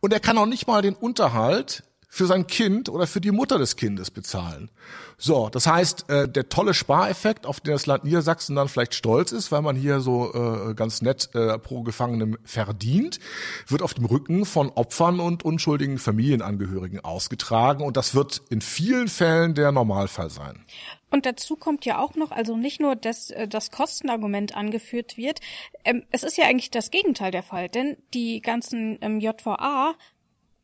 Und 0.00 0.12
er 0.12 0.20
kann 0.20 0.36
auch 0.38 0.46
nicht 0.46 0.66
mal 0.66 0.82
den 0.82 0.94
Unterhalt 0.94 1.84
für 2.14 2.26
sein 2.26 2.46
Kind 2.46 2.90
oder 2.90 3.06
für 3.06 3.22
die 3.22 3.30
Mutter 3.30 3.56
des 3.56 3.74
Kindes 3.76 4.10
bezahlen. 4.10 4.70
So, 5.16 5.48
das 5.48 5.66
heißt, 5.66 6.10
äh, 6.10 6.28
der 6.28 6.50
tolle 6.50 6.74
Spareffekt, 6.74 7.46
auf 7.46 7.60
den 7.60 7.72
das 7.72 7.86
Land 7.86 8.04
Niedersachsen 8.04 8.54
dann 8.54 8.68
vielleicht 8.68 8.94
stolz 8.94 9.32
ist, 9.32 9.50
weil 9.50 9.62
man 9.62 9.76
hier 9.76 10.00
so 10.00 10.30
äh, 10.34 10.74
ganz 10.74 11.00
nett 11.00 11.30
äh, 11.34 11.58
pro 11.58 11.82
Gefangenem 11.82 12.36
verdient, 12.44 13.18
wird 13.66 13.80
auf 13.80 13.94
dem 13.94 14.04
Rücken 14.04 14.44
von 14.44 14.68
Opfern 14.68 15.20
und 15.20 15.42
unschuldigen 15.42 15.96
Familienangehörigen 15.96 17.00
ausgetragen 17.00 17.82
und 17.82 17.96
das 17.96 18.14
wird 18.14 18.42
in 18.50 18.60
vielen 18.60 19.08
Fällen 19.08 19.54
der 19.54 19.72
Normalfall 19.72 20.28
sein. 20.28 20.66
Und 21.08 21.24
dazu 21.24 21.56
kommt 21.56 21.86
ja 21.86 21.98
auch 21.98 22.14
noch, 22.14 22.30
also 22.30 22.58
nicht 22.58 22.78
nur, 22.78 22.94
dass 22.94 23.30
äh, 23.30 23.48
das 23.48 23.70
Kostenargument 23.70 24.54
angeführt 24.54 25.16
wird, 25.16 25.40
ähm, 25.86 26.04
es 26.10 26.24
ist 26.24 26.36
ja 26.36 26.44
eigentlich 26.44 26.70
das 26.70 26.90
Gegenteil 26.90 27.30
der 27.30 27.42
Fall, 27.42 27.70
denn 27.70 27.96
die 28.12 28.42
ganzen 28.42 28.98
ähm, 29.00 29.18
JVA, 29.18 29.94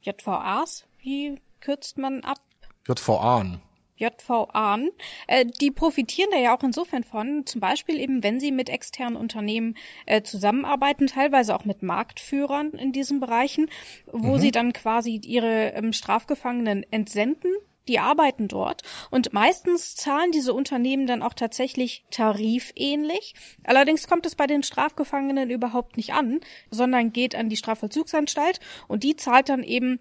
JVAs, 0.02 0.85
wie 1.08 1.40
kürzt 1.60 1.96
man 1.96 2.20
ab? 2.20 2.42
JVA. 2.86 3.58
JVA, 3.96 4.78
äh, 5.26 5.46
die 5.46 5.70
profitieren 5.70 6.30
da 6.30 6.38
ja 6.38 6.54
auch 6.54 6.62
insofern 6.62 7.02
von, 7.02 7.46
zum 7.46 7.62
Beispiel 7.62 7.98
eben, 7.98 8.22
wenn 8.22 8.38
sie 8.40 8.52
mit 8.52 8.68
externen 8.68 9.16
Unternehmen 9.16 9.74
äh, 10.04 10.22
zusammenarbeiten, 10.22 11.06
teilweise 11.06 11.56
auch 11.56 11.64
mit 11.64 11.82
Marktführern 11.82 12.72
in 12.72 12.92
diesen 12.92 13.20
Bereichen, 13.20 13.70
wo 14.12 14.34
mhm. 14.34 14.38
sie 14.38 14.50
dann 14.50 14.74
quasi 14.74 15.18
ihre 15.24 15.72
ähm, 15.72 15.94
Strafgefangenen 15.94 16.84
entsenden 16.92 17.52
die 17.88 17.98
arbeiten 17.98 18.48
dort 18.48 18.82
und 19.10 19.32
meistens 19.32 19.96
zahlen 19.96 20.30
diese 20.30 20.52
Unternehmen 20.52 21.06
dann 21.06 21.22
auch 21.22 21.32
tatsächlich 21.32 22.04
tarifähnlich. 22.10 23.34
Allerdings 23.64 24.06
kommt 24.06 24.26
es 24.26 24.34
bei 24.34 24.46
den 24.46 24.62
Strafgefangenen 24.62 25.48
überhaupt 25.48 25.96
nicht 25.96 26.12
an, 26.12 26.40
sondern 26.70 27.12
geht 27.12 27.34
an 27.34 27.48
die 27.48 27.56
Strafvollzugsanstalt 27.56 28.60
und 28.86 29.02
die 29.04 29.16
zahlt 29.16 29.48
dann 29.48 29.62
eben 29.62 30.00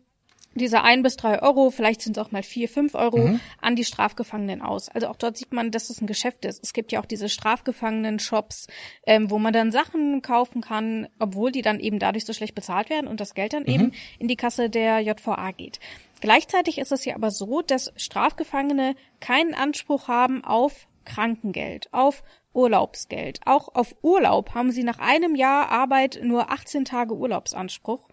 diese 0.57 0.83
ein 0.83 1.03
bis 1.03 1.17
drei 1.17 1.41
Euro, 1.41 1.69
vielleicht 1.69 2.01
sind 2.01 2.17
es 2.17 2.23
auch 2.23 2.31
mal 2.31 2.43
vier, 2.43 2.69
fünf 2.69 2.95
Euro 2.95 3.19
mhm. 3.19 3.39
an 3.61 3.75
die 3.75 3.85
Strafgefangenen 3.85 4.61
aus. 4.61 4.89
Also 4.89 5.07
auch 5.07 5.15
dort 5.15 5.37
sieht 5.37 5.53
man, 5.53 5.71
dass 5.71 5.89
es 5.89 6.01
ein 6.01 6.07
Geschäft 6.07 6.45
ist. 6.45 6.63
Es 6.63 6.73
gibt 6.73 6.91
ja 6.91 6.99
auch 7.01 7.05
diese 7.05 7.29
Strafgefangenen-Shops, 7.29 8.67
ähm, 9.05 9.29
wo 9.29 9.39
man 9.39 9.53
dann 9.53 9.71
Sachen 9.71 10.21
kaufen 10.21 10.61
kann, 10.61 11.07
obwohl 11.19 11.51
die 11.51 11.61
dann 11.61 11.79
eben 11.79 11.99
dadurch 11.99 12.25
so 12.25 12.33
schlecht 12.33 12.55
bezahlt 12.55 12.89
werden 12.89 13.07
und 13.07 13.19
das 13.19 13.33
Geld 13.33 13.53
dann 13.53 13.63
mhm. 13.63 13.69
eben 13.69 13.91
in 14.19 14.27
die 14.27 14.35
Kasse 14.35 14.69
der 14.69 14.99
JVA 14.99 15.51
geht. 15.51 15.79
Gleichzeitig 16.19 16.79
ist 16.79 16.91
es 16.91 17.05
ja 17.05 17.15
aber 17.15 17.31
so, 17.31 17.61
dass 17.61 17.93
Strafgefangene 17.95 18.95
keinen 19.19 19.53
Anspruch 19.53 20.07
haben 20.07 20.43
auf 20.43 20.87
Krankengeld, 21.05 21.87
auf 21.93 22.23
Urlaubsgeld. 22.53 23.39
Auch 23.45 23.73
auf 23.75 23.95
Urlaub 24.01 24.55
haben 24.55 24.71
sie 24.71 24.83
nach 24.83 24.97
einem 24.97 25.35
Jahr 25.35 25.69
Arbeit 25.69 26.19
nur 26.23 26.51
18 26.51 26.85
Tage 26.85 27.15
Urlaubsanspruch. 27.15 28.09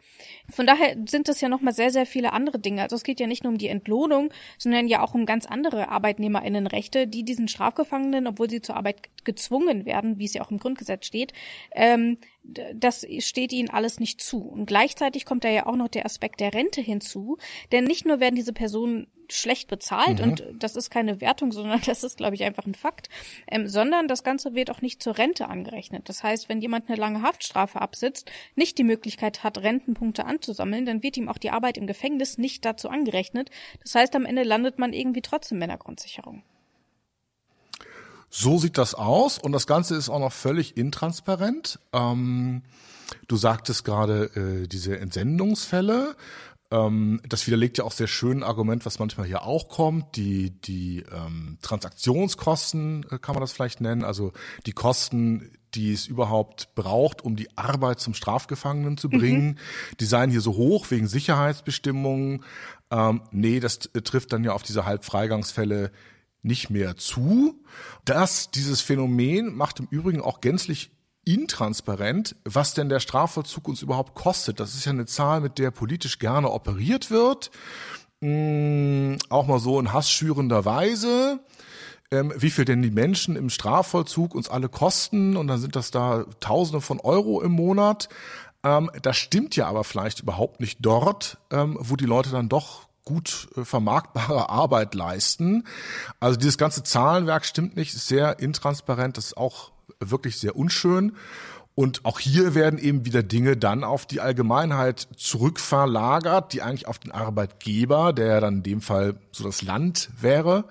Von 0.50 0.66
daher 0.66 0.96
sind 1.08 1.28
das 1.28 1.40
ja 1.40 1.48
nochmal 1.48 1.72
sehr, 1.72 1.90
sehr 1.90 2.06
viele 2.06 2.32
andere 2.32 2.58
Dinge. 2.58 2.82
Also 2.82 2.96
es 2.96 3.02
geht 3.02 3.20
ja 3.20 3.26
nicht 3.26 3.44
nur 3.44 3.52
um 3.52 3.58
die 3.58 3.68
Entlohnung, 3.68 4.30
sondern 4.58 4.88
ja 4.88 5.02
auch 5.02 5.14
um 5.14 5.26
ganz 5.26 5.46
andere 5.46 5.88
Arbeitnehmerinnenrechte, 5.88 7.06
die 7.06 7.24
diesen 7.24 7.48
Strafgefangenen, 7.48 8.26
obwohl 8.26 8.50
sie 8.50 8.60
zur 8.60 8.76
Arbeit 8.76 9.08
gezwungen 9.24 9.86
werden, 9.86 10.18
wie 10.18 10.26
es 10.26 10.34
ja 10.34 10.42
auch 10.42 10.50
im 10.50 10.58
Grundgesetz 10.58 11.06
steht, 11.06 11.32
ähm, 11.72 12.18
das 12.74 13.06
steht 13.20 13.52
ihnen 13.54 13.70
alles 13.70 14.00
nicht 14.00 14.20
zu. 14.20 14.42
Und 14.42 14.66
gleichzeitig 14.66 15.24
kommt 15.24 15.44
da 15.44 15.48
ja 15.48 15.66
auch 15.66 15.76
noch 15.76 15.88
der 15.88 16.04
Aspekt 16.04 16.40
der 16.40 16.52
Rente 16.52 16.82
hinzu, 16.82 17.38
denn 17.72 17.84
nicht 17.84 18.04
nur 18.04 18.20
werden 18.20 18.36
diese 18.36 18.52
Personen 18.52 19.06
schlecht 19.30 19.68
bezahlt 19.68 20.18
mhm. 20.18 20.24
und 20.24 20.44
das 20.58 20.76
ist 20.76 20.90
keine 20.90 21.20
Wertung, 21.20 21.52
sondern 21.52 21.80
das 21.86 22.04
ist, 22.04 22.18
glaube 22.18 22.34
ich, 22.34 22.44
einfach 22.44 22.66
ein 22.66 22.74
Fakt, 22.74 23.08
ähm, 23.50 23.66
sondern 23.68 24.08
das 24.08 24.22
Ganze 24.24 24.54
wird 24.54 24.70
auch 24.70 24.82
nicht 24.82 25.02
zur 25.02 25.16
Rente 25.16 25.48
angerechnet. 25.48 26.08
Das 26.08 26.22
heißt, 26.22 26.48
wenn 26.48 26.60
jemand 26.60 26.88
eine 26.88 26.98
lange 26.98 27.22
Haftstrafe 27.22 27.80
absitzt, 27.80 28.30
nicht 28.54 28.78
die 28.78 28.84
Möglichkeit 28.84 29.42
hat, 29.42 29.58
Rentenpunkte 29.58 30.26
anzusammeln, 30.34 30.86
dann 30.86 31.02
wird 31.02 31.16
ihm 31.16 31.28
auch 31.28 31.38
die 31.38 31.50
Arbeit 31.50 31.78
im 31.78 31.86
Gefängnis 31.86 32.38
nicht 32.38 32.64
dazu 32.64 32.88
angerechnet. 32.88 33.50
Das 33.82 33.94
heißt, 33.94 34.14
am 34.16 34.26
Ende 34.26 34.42
landet 34.42 34.78
man 34.78 34.92
irgendwie 34.92 35.22
trotzdem 35.22 35.62
in 35.62 35.68
der 35.68 35.78
Grundsicherung. 35.78 36.42
So 38.30 38.58
sieht 38.58 38.78
das 38.78 38.94
aus 38.94 39.38
und 39.38 39.52
das 39.52 39.66
Ganze 39.66 39.94
ist 39.94 40.08
auch 40.08 40.18
noch 40.18 40.32
völlig 40.32 40.76
intransparent. 40.76 41.78
Ähm, 41.92 42.62
du 43.28 43.36
sagtest 43.36 43.84
gerade 43.84 44.24
äh, 44.64 44.66
diese 44.66 44.98
Entsendungsfälle. 44.98 46.16
Ähm, 46.72 47.20
das 47.28 47.46
widerlegt 47.46 47.78
ja 47.78 47.84
auch 47.84 47.92
sehr 47.92 48.08
schön 48.08 48.38
ein 48.38 48.42
Argument, 48.42 48.84
was 48.86 48.98
manchmal 48.98 49.26
hier 49.28 49.42
auch 49.42 49.68
kommt. 49.68 50.16
Die, 50.16 50.50
die 50.50 51.04
ähm, 51.12 51.58
Transaktionskosten 51.62 53.06
äh, 53.08 53.18
kann 53.18 53.36
man 53.36 53.40
das 53.40 53.52
vielleicht 53.52 53.80
nennen, 53.80 54.02
also 54.02 54.32
die 54.66 54.72
Kosten, 54.72 55.52
die 55.74 55.92
es 55.92 56.06
überhaupt 56.06 56.74
braucht, 56.74 57.22
um 57.22 57.36
die 57.36 57.56
Arbeit 57.56 58.00
zum 58.00 58.14
Strafgefangenen 58.14 58.96
zu 58.96 59.08
bringen. 59.08 59.46
Mhm. 59.46 59.58
Die 60.00 60.04
seien 60.04 60.30
hier 60.30 60.40
so 60.40 60.56
hoch 60.56 60.90
wegen 60.90 61.06
Sicherheitsbestimmungen. 61.06 62.44
Ähm, 62.90 63.22
nee, 63.30 63.60
das 63.60 63.78
trifft 63.78 64.32
dann 64.32 64.44
ja 64.44 64.52
auf 64.52 64.62
diese 64.62 64.84
Halbfreigangsfälle 64.84 65.90
nicht 66.42 66.70
mehr 66.70 66.96
zu. 66.96 67.62
Das, 68.04 68.50
dieses 68.50 68.80
Phänomen 68.80 69.54
macht 69.56 69.80
im 69.80 69.88
Übrigen 69.90 70.20
auch 70.20 70.40
gänzlich 70.40 70.90
intransparent, 71.24 72.36
was 72.44 72.74
denn 72.74 72.88
der 72.88 73.00
Strafvollzug 73.00 73.66
uns 73.66 73.82
überhaupt 73.82 74.14
kostet. 74.14 74.60
Das 74.60 74.74
ist 74.74 74.84
ja 74.84 74.92
eine 74.92 75.06
Zahl, 75.06 75.40
mit 75.40 75.58
der 75.58 75.70
politisch 75.70 76.18
gerne 76.18 76.50
operiert 76.50 77.10
wird. 77.10 77.50
Hm, 78.20 79.18
auch 79.30 79.46
mal 79.46 79.58
so 79.58 79.80
in 79.80 79.92
hassschürender 79.92 80.64
Weise. 80.64 81.40
Ähm, 82.14 82.32
wie 82.36 82.50
viel 82.50 82.64
denn 82.64 82.80
die 82.80 82.92
Menschen 82.92 83.34
im 83.34 83.50
Strafvollzug 83.50 84.36
uns 84.36 84.48
alle 84.48 84.68
kosten 84.68 85.36
und 85.36 85.48
dann 85.48 85.58
sind 85.58 85.74
das 85.74 85.90
da 85.90 86.24
Tausende 86.38 86.80
von 86.80 87.00
Euro 87.00 87.40
im 87.42 87.50
Monat. 87.50 88.08
Ähm, 88.62 88.88
das 89.02 89.16
stimmt 89.16 89.56
ja 89.56 89.66
aber 89.66 89.82
vielleicht 89.82 90.20
überhaupt 90.20 90.60
nicht 90.60 90.78
dort, 90.80 91.38
ähm, 91.50 91.76
wo 91.80 91.96
die 91.96 92.06
Leute 92.06 92.30
dann 92.30 92.48
doch 92.48 92.86
gut 93.04 93.48
äh, 93.56 93.64
vermarktbare 93.64 94.48
Arbeit 94.48 94.94
leisten. 94.94 95.64
Also 96.20 96.38
dieses 96.38 96.56
ganze 96.56 96.84
Zahlenwerk 96.84 97.44
stimmt 97.44 97.74
nicht, 97.74 97.94
ist 97.94 98.06
sehr 98.06 98.38
intransparent, 98.38 99.16
das 99.16 99.26
ist 99.26 99.36
auch 99.36 99.72
wirklich 99.98 100.38
sehr 100.38 100.54
unschön. 100.54 101.16
Und 101.76 102.04
auch 102.04 102.20
hier 102.20 102.54
werden 102.54 102.78
eben 102.78 103.04
wieder 103.04 103.24
Dinge 103.24 103.56
dann 103.56 103.82
auf 103.82 104.06
die 104.06 104.20
Allgemeinheit 104.20 105.08
zurückverlagert, 105.16 106.52
die 106.52 106.62
eigentlich 106.62 106.86
auf 106.86 107.00
den 107.00 107.10
Arbeitgeber, 107.10 108.12
der 108.12 108.26
ja 108.26 108.40
dann 108.40 108.58
in 108.58 108.62
dem 108.62 108.80
Fall 108.80 109.16
so 109.32 109.42
das 109.42 109.62
Land 109.62 110.10
wäre, 110.20 110.66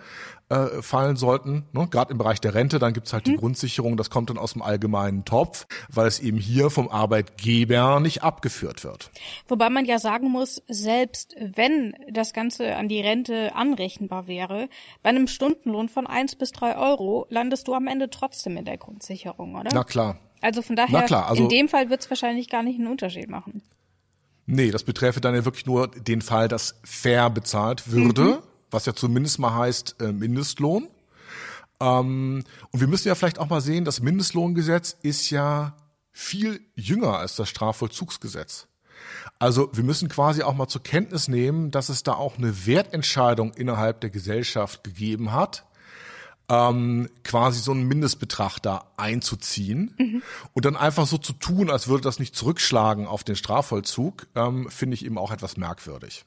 äh, 0.49 0.81
fallen 0.81 1.15
sollten. 1.15 1.65
Ne? 1.71 1.87
Gerade 1.89 2.11
im 2.11 2.17
Bereich 2.17 2.39
der 2.41 2.53
Rente, 2.53 2.79
dann 2.79 2.93
gibt's 2.93 3.13
halt 3.13 3.25
die 3.27 3.31
mhm. 3.31 3.37
Grundsicherung, 3.37 3.97
das 3.97 4.09
kommt 4.09 4.29
dann 4.29 4.37
aus 4.37 4.53
dem 4.53 4.61
allgemeinen 4.61 5.25
Topf, 5.25 5.65
weil 5.89 6.07
es 6.07 6.19
eben 6.19 6.37
hier 6.37 6.69
vom 6.69 6.89
Arbeitgeber 6.89 7.99
nicht 7.99 8.23
abgeführt 8.23 8.83
wird. 8.83 9.11
Wobei 9.47 9.69
man 9.69 9.85
ja 9.85 9.99
sagen 9.99 10.29
muss, 10.29 10.61
selbst 10.67 11.35
wenn 11.39 11.95
das 12.11 12.33
Ganze 12.33 12.75
an 12.75 12.87
die 12.87 13.01
Rente 13.01 13.55
anrechenbar 13.55 14.27
wäre, 14.27 14.69
bei 15.01 15.09
einem 15.09 15.27
Stundenlohn 15.27 15.89
von 15.89 16.07
eins 16.07 16.35
bis 16.35 16.51
drei 16.51 16.77
Euro 16.77 17.25
landest 17.29 17.67
du 17.67 17.73
am 17.73 17.87
Ende 17.87 18.09
trotzdem 18.09 18.57
in 18.57 18.65
der 18.65 18.77
Grundsicherung, 18.77 19.55
oder? 19.55 19.69
Na 19.73 19.83
klar. 19.83 20.17
Also 20.41 20.61
von 20.61 20.75
daher, 20.75 21.03
klar, 21.03 21.27
also 21.27 21.43
in 21.43 21.49
dem 21.49 21.69
Fall 21.69 21.89
wird's 21.89 22.09
wahrscheinlich 22.09 22.49
gar 22.49 22.63
nicht 22.63 22.77
einen 22.77 22.89
Unterschied 22.89 23.29
machen. 23.29 23.61
Nee, 24.45 24.71
das 24.71 24.83
beträfe 24.83 25.21
dann 25.21 25.33
ja 25.33 25.45
wirklich 25.45 25.65
nur 25.65 25.87
den 25.87 26.21
Fall, 26.21 26.49
dass 26.49 26.81
fair 26.83 27.29
bezahlt 27.29 27.89
würde. 27.89 28.23
Mhm 28.23 28.52
was 28.73 28.85
ja 28.85 28.93
zumindest 28.93 29.39
mal 29.39 29.53
heißt 29.53 29.97
äh, 29.99 30.11
Mindestlohn. 30.11 30.87
Ähm, 31.79 32.43
und 32.71 32.79
wir 32.79 32.87
müssen 32.87 33.07
ja 33.07 33.15
vielleicht 33.15 33.39
auch 33.39 33.49
mal 33.49 33.61
sehen, 33.61 33.85
das 33.85 34.01
Mindestlohngesetz 34.01 34.97
ist 35.01 35.29
ja 35.29 35.75
viel 36.11 36.61
jünger 36.75 37.17
als 37.17 37.35
das 37.35 37.49
Strafvollzugsgesetz. 37.49 38.67
Also 39.39 39.69
wir 39.73 39.83
müssen 39.83 40.09
quasi 40.09 40.43
auch 40.43 40.53
mal 40.53 40.67
zur 40.67 40.83
Kenntnis 40.83 41.27
nehmen, 41.27 41.71
dass 41.71 41.89
es 41.89 42.03
da 42.03 42.13
auch 42.13 42.37
eine 42.37 42.65
Wertentscheidung 42.65 43.53
innerhalb 43.53 44.01
der 44.01 44.09
Gesellschaft 44.09 44.83
gegeben 44.83 45.33
hat, 45.33 45.65
ähm, 46.53 47.09
quasi 47.23 47.59
so 47.59 47.71
einen 47.71 47.87
Mindestbetrag 47.87 48.59
da 48.59 48.85
einzuziehen 48.97 49.95
mhm. 49.97 50.23
und 50.53 50.65
dann 50.65 50.75
einfach 50.75 51.07
so 51.07 51.17
zu 51.17 51.33
tun, 51.33 51.69
als 51.69 51.87
würde 51.87 52.03
das 52.03 52.19
nicht 52.19 52.35
zurückschlagen 52.35 53.07
auf 53.07 53.23
den 53.23 53.35
Strafvollzug, 53.35 54.27
ähm, 54.35 54.69
finde 54.69 54.93
ich 54.95 55.05
eben 55.05 55.17
auch 55.17 55.31
etwas 55.31 55.57
merkwürdig. 55.57 56.25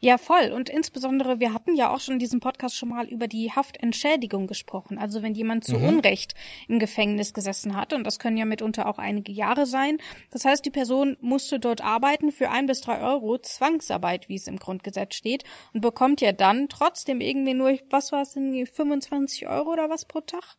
Ja, 0.00 0.16
voll. 0.18 0.52
Und 0.54 0.68
insbesondere, 0.70 1.40
wir 1.40 1.52
hatten 1.52 1.74
ja 1.74 1.92
auch 1.92 2.00
schon 2.00 2.14
in 2.14 2.18
diesem 2.20 2.40
Podcast 2.40 2.76
schon 2.76 2.90
mal 2.90 3.06
über 3.06 3.26
die 3.26 3.50
Haftentschädigung 3.50 4.46
gesprochen. 4.46 4.98
Also 4.98 5.22
wenn 5.22 5.34
jemand 5.34 5.64
zu 5.64 5.76
mhm. 5.76 5.88
Unrecht 5.88 6.34
im 6.68 6.78
Gefängnis 6.78 7.34
gesessen 7.34 7.76
hat, 7.76 7.92
und 7.92 8.04
das 8.04 8.18
können 8.18 8.36
ja 8.36 8.44
mitunter 8.44 8.86
auch 8.86 8.98
einige 8.98 9.32
Jahre 9.32 9.66
sein. 9.66 9.98
Das 10.30 10.44
heißt, 10.44 10.64
die 10.64 10.70
Person 10.70 11.16
musste 11.20 11.58
dort 11.58 11.82
arbeiten 11.82 12.30
für 12.30 12.50
ein 12.50 12.66
bis 12.66 12.80
drei 12.80 13.00
Euro, 13.00 13.38
Zwangsarbeit, 13.38 14.28
wie 14.28 14.36
es 14.36 14.46
im 14.46 14.58
Grundgesetz 14.58 15.14
steht, 15.16 15.44
und 15.72 15.80
bekommt 15.80 16.20
ja 16.20 16.32
dann 16.32 16.68
trotzdem 16.68 17.20
irgendwie 17.20 17.54
nur, 17.54 17.76
was 17.90 18.12
war 18.12 18.22
es 18.22 18.32
denn, 18.32 18.66
25 18.66 19.48
Euro 19.48 19.65
oder 19.66 19.90
was 19.90 20.04
pro 20.04 20.20
Tag? 20.20 20.56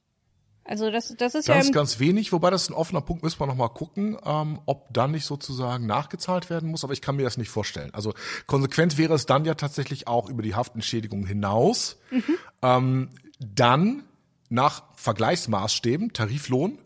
Also 0.68 0.92
das, 0.92 1.16
das 1.18 1.34
ist 1.34 1.48
ganz, 1.48 1.68
ja 1.68 1.72
ganz 1.72 2.00
wenig, 2.00 2.34
wobei 2.34 2.50
das 2.50 2.70
ein 2.70 2.74
offener 2.74 3.00
Punkt, 3.00 3.24
müssen 3.24 3.40
wir 3.40 3.48
noch 3.48 3.56
mal 3.56 3.70
gucken, 3.70 4.18
ähm, 4.26 4.60
ob 4.66 4.94
dann 4.94 5.12
nicht 5.12 5.26
sozusagen 5.26 5.86
nachgezahlt 5.86 6.50
werden 6.50 6.70
muss. 6.70 6.84
Aber 6.84 6.92
ich 6.92 7.02
kann 7.02 7.16
mir 7.16 7.24
das 7.24 7.38
nicht 7.38 7.50
vorstellen. 7.50 7.94
Also 7.94 8.14
konsequent 8.48 8.98
wäre 8.98 9.14
es 9.14 9.26
dann 9.26 9.46
ja 9.46 9.56
tatsächlich 9.56 10.08
auch 10.08 10.30
über 10.30 10.44
die 10.44 10.56
Haftentschädigung 10.56 11.26
hinaus, 11.26 11.98
mhm. 12.12 12.24
ähm, 12.62 13.10
dann 13.40 14.04
nach 14.50 14.84
Vergleichsmaßstäben, 14.96 16.12
Tariflohn, 16.12 16.80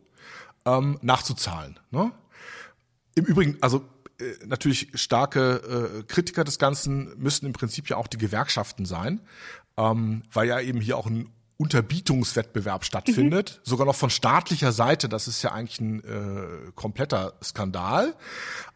ähm, 0.66 1.00
nachzuzahlen. 1.02 1.80
Ne? 1.90 2.12
Im 3.16 3.26
Übrigen, 3.26 3.58
also 3.62 3.84
äh, 4.20 4.46
natürlich 4.46 4.92
starke 4.94 6.02
äh, 6.02 6.04
Kritiker 6.04 6.44
des 6.44 6.60
Ganzen 6.60 7.18
müssen 7.18 7.48
im 7.48 7.54
Prinzip 7.54 7.90
ja 7.90 7.98
auch 7.98 8.08
die 8.08 8.20
Gewerkschaften 8.20 8.86
sein, 8.86 9.22
ähm, 9.78 10.22
weil 10.32 10.48
ja 10.48 10.60
eben 10.60 10.82
hier 10.82 10.98
auch 10.98 11.08
ein 11.08 11.32
Unterbietungswettbewerb 11.62 12.84
stattfindet, 12.86 13.60
mhm. 13.60 13.70
sogar 13.70 13.86
noch 13.86 13.96
von 13.96 14.10
staatlicher 14.10 14.72
Seite. 14.72 15.08
Das 15.08 15.28
ist 15.28 15.44
ja 15.44 15.52
eigentlich 15.52 15.80
ein 15.80 16.04
äh, 16.04 16.72
kompletter 16.74 17.34
Skandal. 17.44 18.16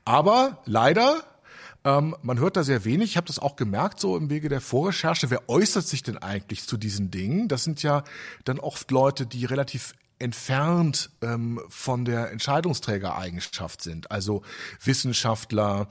Aber 0.06 0.62
leider 0.66 1.24
ähm, 1.84 2.16
man 2.22 2.40
hört 2.40 2.58
da 2.58 2.64
sehr 2.64 2.86
wenig. 2.86 3.12
Ich 3.12 3.18
habe 3.18 3.28
das 3.28 3.40
auch 3.40 3.56
gemerkt, 3.56 4.00
so 4.00 4.18
im 4.18 4.30
Wege 4.30 4.50
der 4.50 4.62
Vorrecherche. 4.62 5.30
Wer 5.32 5.50
äußert 5.50 5.88
sich 5.88 6.04
denn 6.04 6.18
eigentlich 6.18 6.68
zu 6.68 6.78
diesen 6.78 7.10
Dingen? 7.10 7.48
Das 7.48 7.64
sind 7.64 7.82
ja 7.84 8.04
dann 8.44 8.60
oft 8.60 8.92
Leute, 8.92 9.26
die 9.26 9.46
relativ 9.46 9.94
entfernt 10.20 11.10
ähm, 11.22 11.60
von 11.70 12.06
der 12.06 12.32
Entscheidungsträgereigenschaft 12.32 13.82
sind. 13.82 14.12
Also 14.12 14.44
Wissenschaftler, 14.84 15.88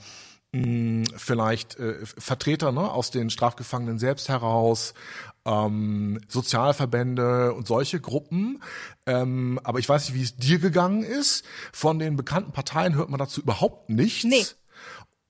mh, 0.53 1.05
vielleicht 1.17 1.77
äh, 1.79 2.05
Vertreter 2.05 2.73
ne, 2.73 2.91
aus 2.91 3.11
den 3.11 3.31
Strafgefangenen 3.31 3.99
selbst 3.99 4.29
heraus, 4.29 4.95
ähm, 5.45 6.21
Sozialverbände 6.29 7.53
und 7.53 7.67
solche 7.67 8.01
Gruppen. 8.01 8.63
Ähm, 9.07 9.61
aber 9.63 9.79
ich 9.79 9.89
weiß 9.89 10.09
nicht, 10.09 10.19
wie 10.19 10.23
es 10.23 10.37
dir 10.37 10.59
gegangen 10.59 11.03
ist. 11.03 11.45
Von 11.73 11.99
den 11.99 12.17
bekannten 12.17 12.53
Parteien 12.53 12.95
hört 12.95 13.11
man 13.11 13.19
dazu 13.19 13.41
überhaupt 13.41 13.91
nichts. 13.91 14.25
Nee. 14.25 14.45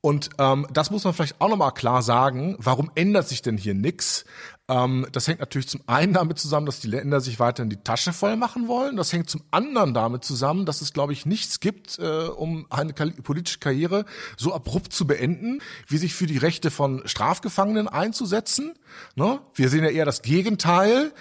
Und 0.01 0.31
ähm, 0.39 0.67
das 0.71 0.91
muss 0.91 1.05
man 1.05 1.15
vielleicht 1.15 1.41
auch 1.41 1.49
nochmal 1.49 1.73
klar 1.73 2.03
sagen. 2.03 2.57
Warum 2.59 2.91
ändert 2.95 3.27
sich 3.27 3.41
denn 3.41 3.57
hier 3.57 3.73
nichts? 3.73 4.27
Ähm, 4.69 5.07
das 5.13 5.29
hängt 5.29 5.41
natürlich 5.41 5.69
zum 5.69 5.83
einen 5.87 6.15
damit 6.15 6.39
zusammen, 6.39 6.65
dass 6.65 6.81
die 6.81 6.89
Länder 6.89 7.21
sich 7.21 7.39
weiterhin 7.39 7.69
die 7.69 7.83
Tasche 7.83 8.13
voll 8.13 8.37
machen 8.37 8.67
wollen. 8.67 8.97
Das 8.97 9.13
hängt 9.13 9.29
zum 9.29 9.43
anderen 9.51 9.93
damit 9.93 10.25
zusammen, 10.25 10.65
dass 10.65 10.81
es, 10.81 10.93
glaube 10.93 11.13
ich, 11.13 11.27
nichts 11.27 11.61
gibt, 11.61 11.99
äh, 11.99 12.27
um 12.29 12.67
eine 12.71 12.95
politische 12.95 13.59
Karriere 13.59 14.07
so 14.37 14.55
abrupt 14.55 14.93
zu 14.93 15.07
beenden, 15.07 15.61
wie 15.87 15.99
sich 15.99 16.15
für 16.15 16.27
die 16.27 16.39
Rechte 16.39 16.71
von 16.71 17.03
Strafgefangenen 17.07 17.89
einzusetzen. 17.89 18.75
Ne? 19.17 19.41
Wir 19.55 19.69
sehen 19.69 19.85
ja 19.85 19.91
eher 19.91 20.07
das 20.07 20.23
Gegenteil 20.23 21.13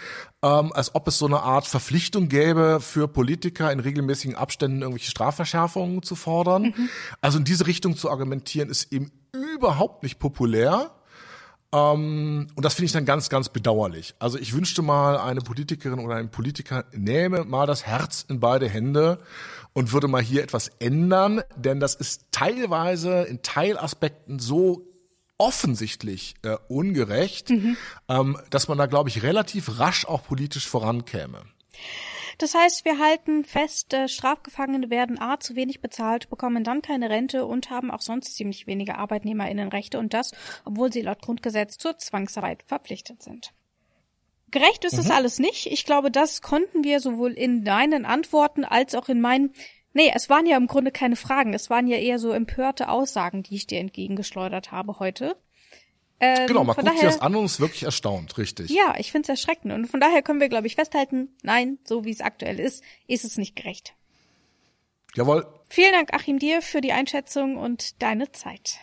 ähm, 0.44 0.74
als 0.74 0.94
ob 0.94 1.08
es 1.08 1.18
so 1.18 1.26
eine 1.26 1.41
Art 1.41 1.65
Verpflichtung 1.65 2.28
gäbe 2.28 2.80
für 2.82 3.08
Politiker 3.08 3.72
in 3.72 3.80
regelmäßigen 3.80 4.36
Abständen 4.36 4.82
irgendwelche 4.82 5.10
Strafverschärfungen 5.10 6.04
zu 6.04 6.15
fordern. 6.15 6.74
Mhm. 6.76 6.89
Also 7.22 7.39
in 7.39 7.46
diese 7.46 7.65
Richtung 7.65 7.96
zu 7.96 8.12
argumentieren 8.12 8.70
ist 8.70 8.91
eben 8.91 9.12
überhaupt 9.32 10.04
nicht 10.04 10.20
populär. 10.20 10.91
Ähm, 11.74 12.48
und 12.56 12.64
das 12.64 12.76
finde 12.76 12.86
ich 12.86 12.92
dann 12.92 13.06
ganz, 13.06 13.30
ganz 13.30 13.50
bedauerlich. 13.50 14.14
Also 14.20 14.38
ich 14.38 14.54
wünschte 14.54 14.82
mal, 14.84 15.18
eine 15.18 15.42
Politikerin 15.42 16.00
oder 16.00 16.16
ein 16.16 16.30
Politiker 16.30 16.86
nähme 16.94 17.44
mal 17.44 17.66
das 17.66 17.86
Herz 17.86 18.26
in 18.30 18.40
beide 18.40 18.70
Hände 18.70 19.20
und 19.74 19.92
würde 19.92 20.08
mal 20.08 20.22
hier 20.22 20.44
etwas 20.44 20.70
ändern, 20.80 21.42
denn 21.56 21.80
das 21.80 21.96
ist 21.96 22.28
teilweise 22.32 23.24
in 23.24 23.42
Teilaspekten 23.42 24.38
so 24.38 24.88
offensichtlich 25.40 26.36
äh, 26.44 26.58
ungerecht, 26.68 27.50
mhm. 27.50 27.76
ähm, 28.08 28.38
dass 28.52 28.68
man 28.68 28.78
da, 28.78 28.86
glaube 28.86 29.10
ich, 29.10 29.24
relativ 29.24 29.80
rasch 29.80 30.06
auch 30.06 30.24
politisch 30.24 30.68
vorankäme. 30.68 31.42
Das 32.38 32.56
heißt, 32.56 32.86
wir 32.86 33.00
halten 33.00 33.46
fest, 33.46 33.93
äh, 33.93 34.08
Strafgefangene 34.08 34.89
werden 34.89 35.19
A 35.19 35.39
zu 35.39 35.56
wenig 35.56 35.82
bezahlt, 35.82 36.30
bekommen 36.30 36.63
dann 36.63 36.82
keine 36.82 37.10
Rente 37.10 37.46
und 37.46 37.69
haben 37.69 37.91
auch 37.91 38.02
sonst 38.02 38.36
ziemlich 38.36 38.67
wenige 38.67 38.98
Arbeitnehmerinnenrechte 38.98 40.00
und 40.00 40.13
das, 40.13 40.32
obwohl 40.65 40.91
sie 40.91 41.02
laut 41.02 41.22
Grundgesetz 41.22 41.78
zur 41.78 41.98
Zwangsarbeit 41.98 42.63
verpflichtet 42.63 43.22
sind. 43.22 43.54
Gerecht 44.52 44.86
ist 44.86 44.93
mhm. 44.93 44.98
das 44.98 45.12
alles 45.12 45.39
nicht. 45.39 45.65
Ich 45.67 45.86
glaube, 45.86 46.12
das 46.12 46.41
konnten 46.41 46.84
wir 46.84 47.00
sowohl 47.00 47.34
in 47.34 47.63
deinen 47.63 48.06
Antworten 48.06 48.65
als 48.65 48.96
auch 48.96 49.10
in 49.10 49.22
meinen 49.22 49.54
Nee, 49.96 50.12
es 50.13 50.28
waren 50.28 50.48
ja 50.48 50.58
im 50.58 50.65
Grunde 50.65 50.91
keine 50.91 51.15
Fragen, 51.15 51.54
es 51.54 51.69
waren 51.69 51.86
ja 51.86 51.98
eher 51.98 52.17
so 52.17 52.32
empörte 52.32 52.89
Aussagen, 52.89 53.43
die 53.43 53.56
ich 53.56 53.67
dir 53.67 53.80
entgegengeschleudert 53.80 54.72
habe 54.72 54.98
heute. 54.98 55.38
Ähm, 56.24 56.48
genau, 56.48 56.64
man 56.64 56.76
guckt 56.76 56.88
daher, 56.88 57.00
sich 57.00 57.10
das 57.10 57.22
an 57.22 57.36
und 57.36 57.46
ist 57.46 57.60
wirklich 57.60 57.84
erstaunt, 57.84 58.38
richtig. 58.38 58.70
Ja, 58.70 58.96
ich 58.98 59.12
finde 59.12 59.24
es 59.24 59.30
erschreckend. 59.30 59.74
Und 59.74 59.88
von 59.88 60.00
daher 60.00 60.22
können 60.22 60.40
wir, 60.40 60.48
glaube 60.48 60.68
ich, 60.68 60.76
festhalten, 60.76 61.36
nein, 61.42 61.80
so 61.84 62.06
wie 62.06 62.12
es 62.12 62.22
aktuell 62.22 62.62
ist, 62.62 62.82
ist 63.08 63.26
es 63.26 63.38
nicht 63.38 63.58
gerecht. 63.58 63.94
Jawohl. 65.16 65.46
Vielen 65.70 65.92
Dank, 65.92 66.14
Achim, 66.14 66.40
dir 66.40 66.62
für 66.62 66.80
die 66.80 66.94
Einschätzung 66.94 67.58
und 67.58 68.02
deine 68.02 68.32
Zeit. 68.32 68.78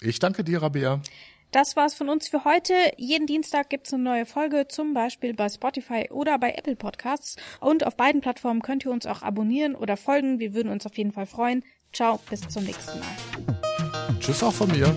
Ich 0.00 0.18
danke 0.18 0.44
dir, 0.44 0.62
Rabea. 0.62 1.02
Das 1.50 1.76
war's 1.76 1.92
von 1.92 2.08
uns 2.08 2.28
für 2.28 2.44
heute. 2.44 2.72
Jeden 2.96 3.26
Dienstag 3.26 3.68
gibt's 3.68 3.92
eine 3.92 4.02
neue 4.02 4.24
Folge, 4.24 4.66
zum 4.68 4.94
Beispiel 4.94 5.34
bei 5.34 5.50
Spotify 5.50 6.08
oder 6.10 6.38
bei 6.38 6.52
Apple 6.52 6.76
Podcasts. 6.76 7.36
Und 7.60 7.86
auf 7.86 7.96
beiden 7.96 8.22
Plattformen 8.22 8.62
könnt 8.62 8.86
ihr 8.86 8.90
uns 8.90 9.04
auch 9.04 9.20
abonnieren 9.20 9.74
oder 9.74 9.98
folgen. 9.98 10.38
Wir 10.38 10.54
würden 10.54 10.72
uns 10.72 10.86
auf 10.86 10.96
jeden 10.96 11.12
Fall 11.12 11.26
freuen. 11.26 11.62
Ciao, 11.92 12.18
bis 12.30 12.40
zum 12.48 12.64
nächsten 12.64 12.98
Mal. 12.98 14.18
Tschüss 14.18 14.42
auch 14.42 14.54
von 14.54 14.70
mir. 14.70 14.96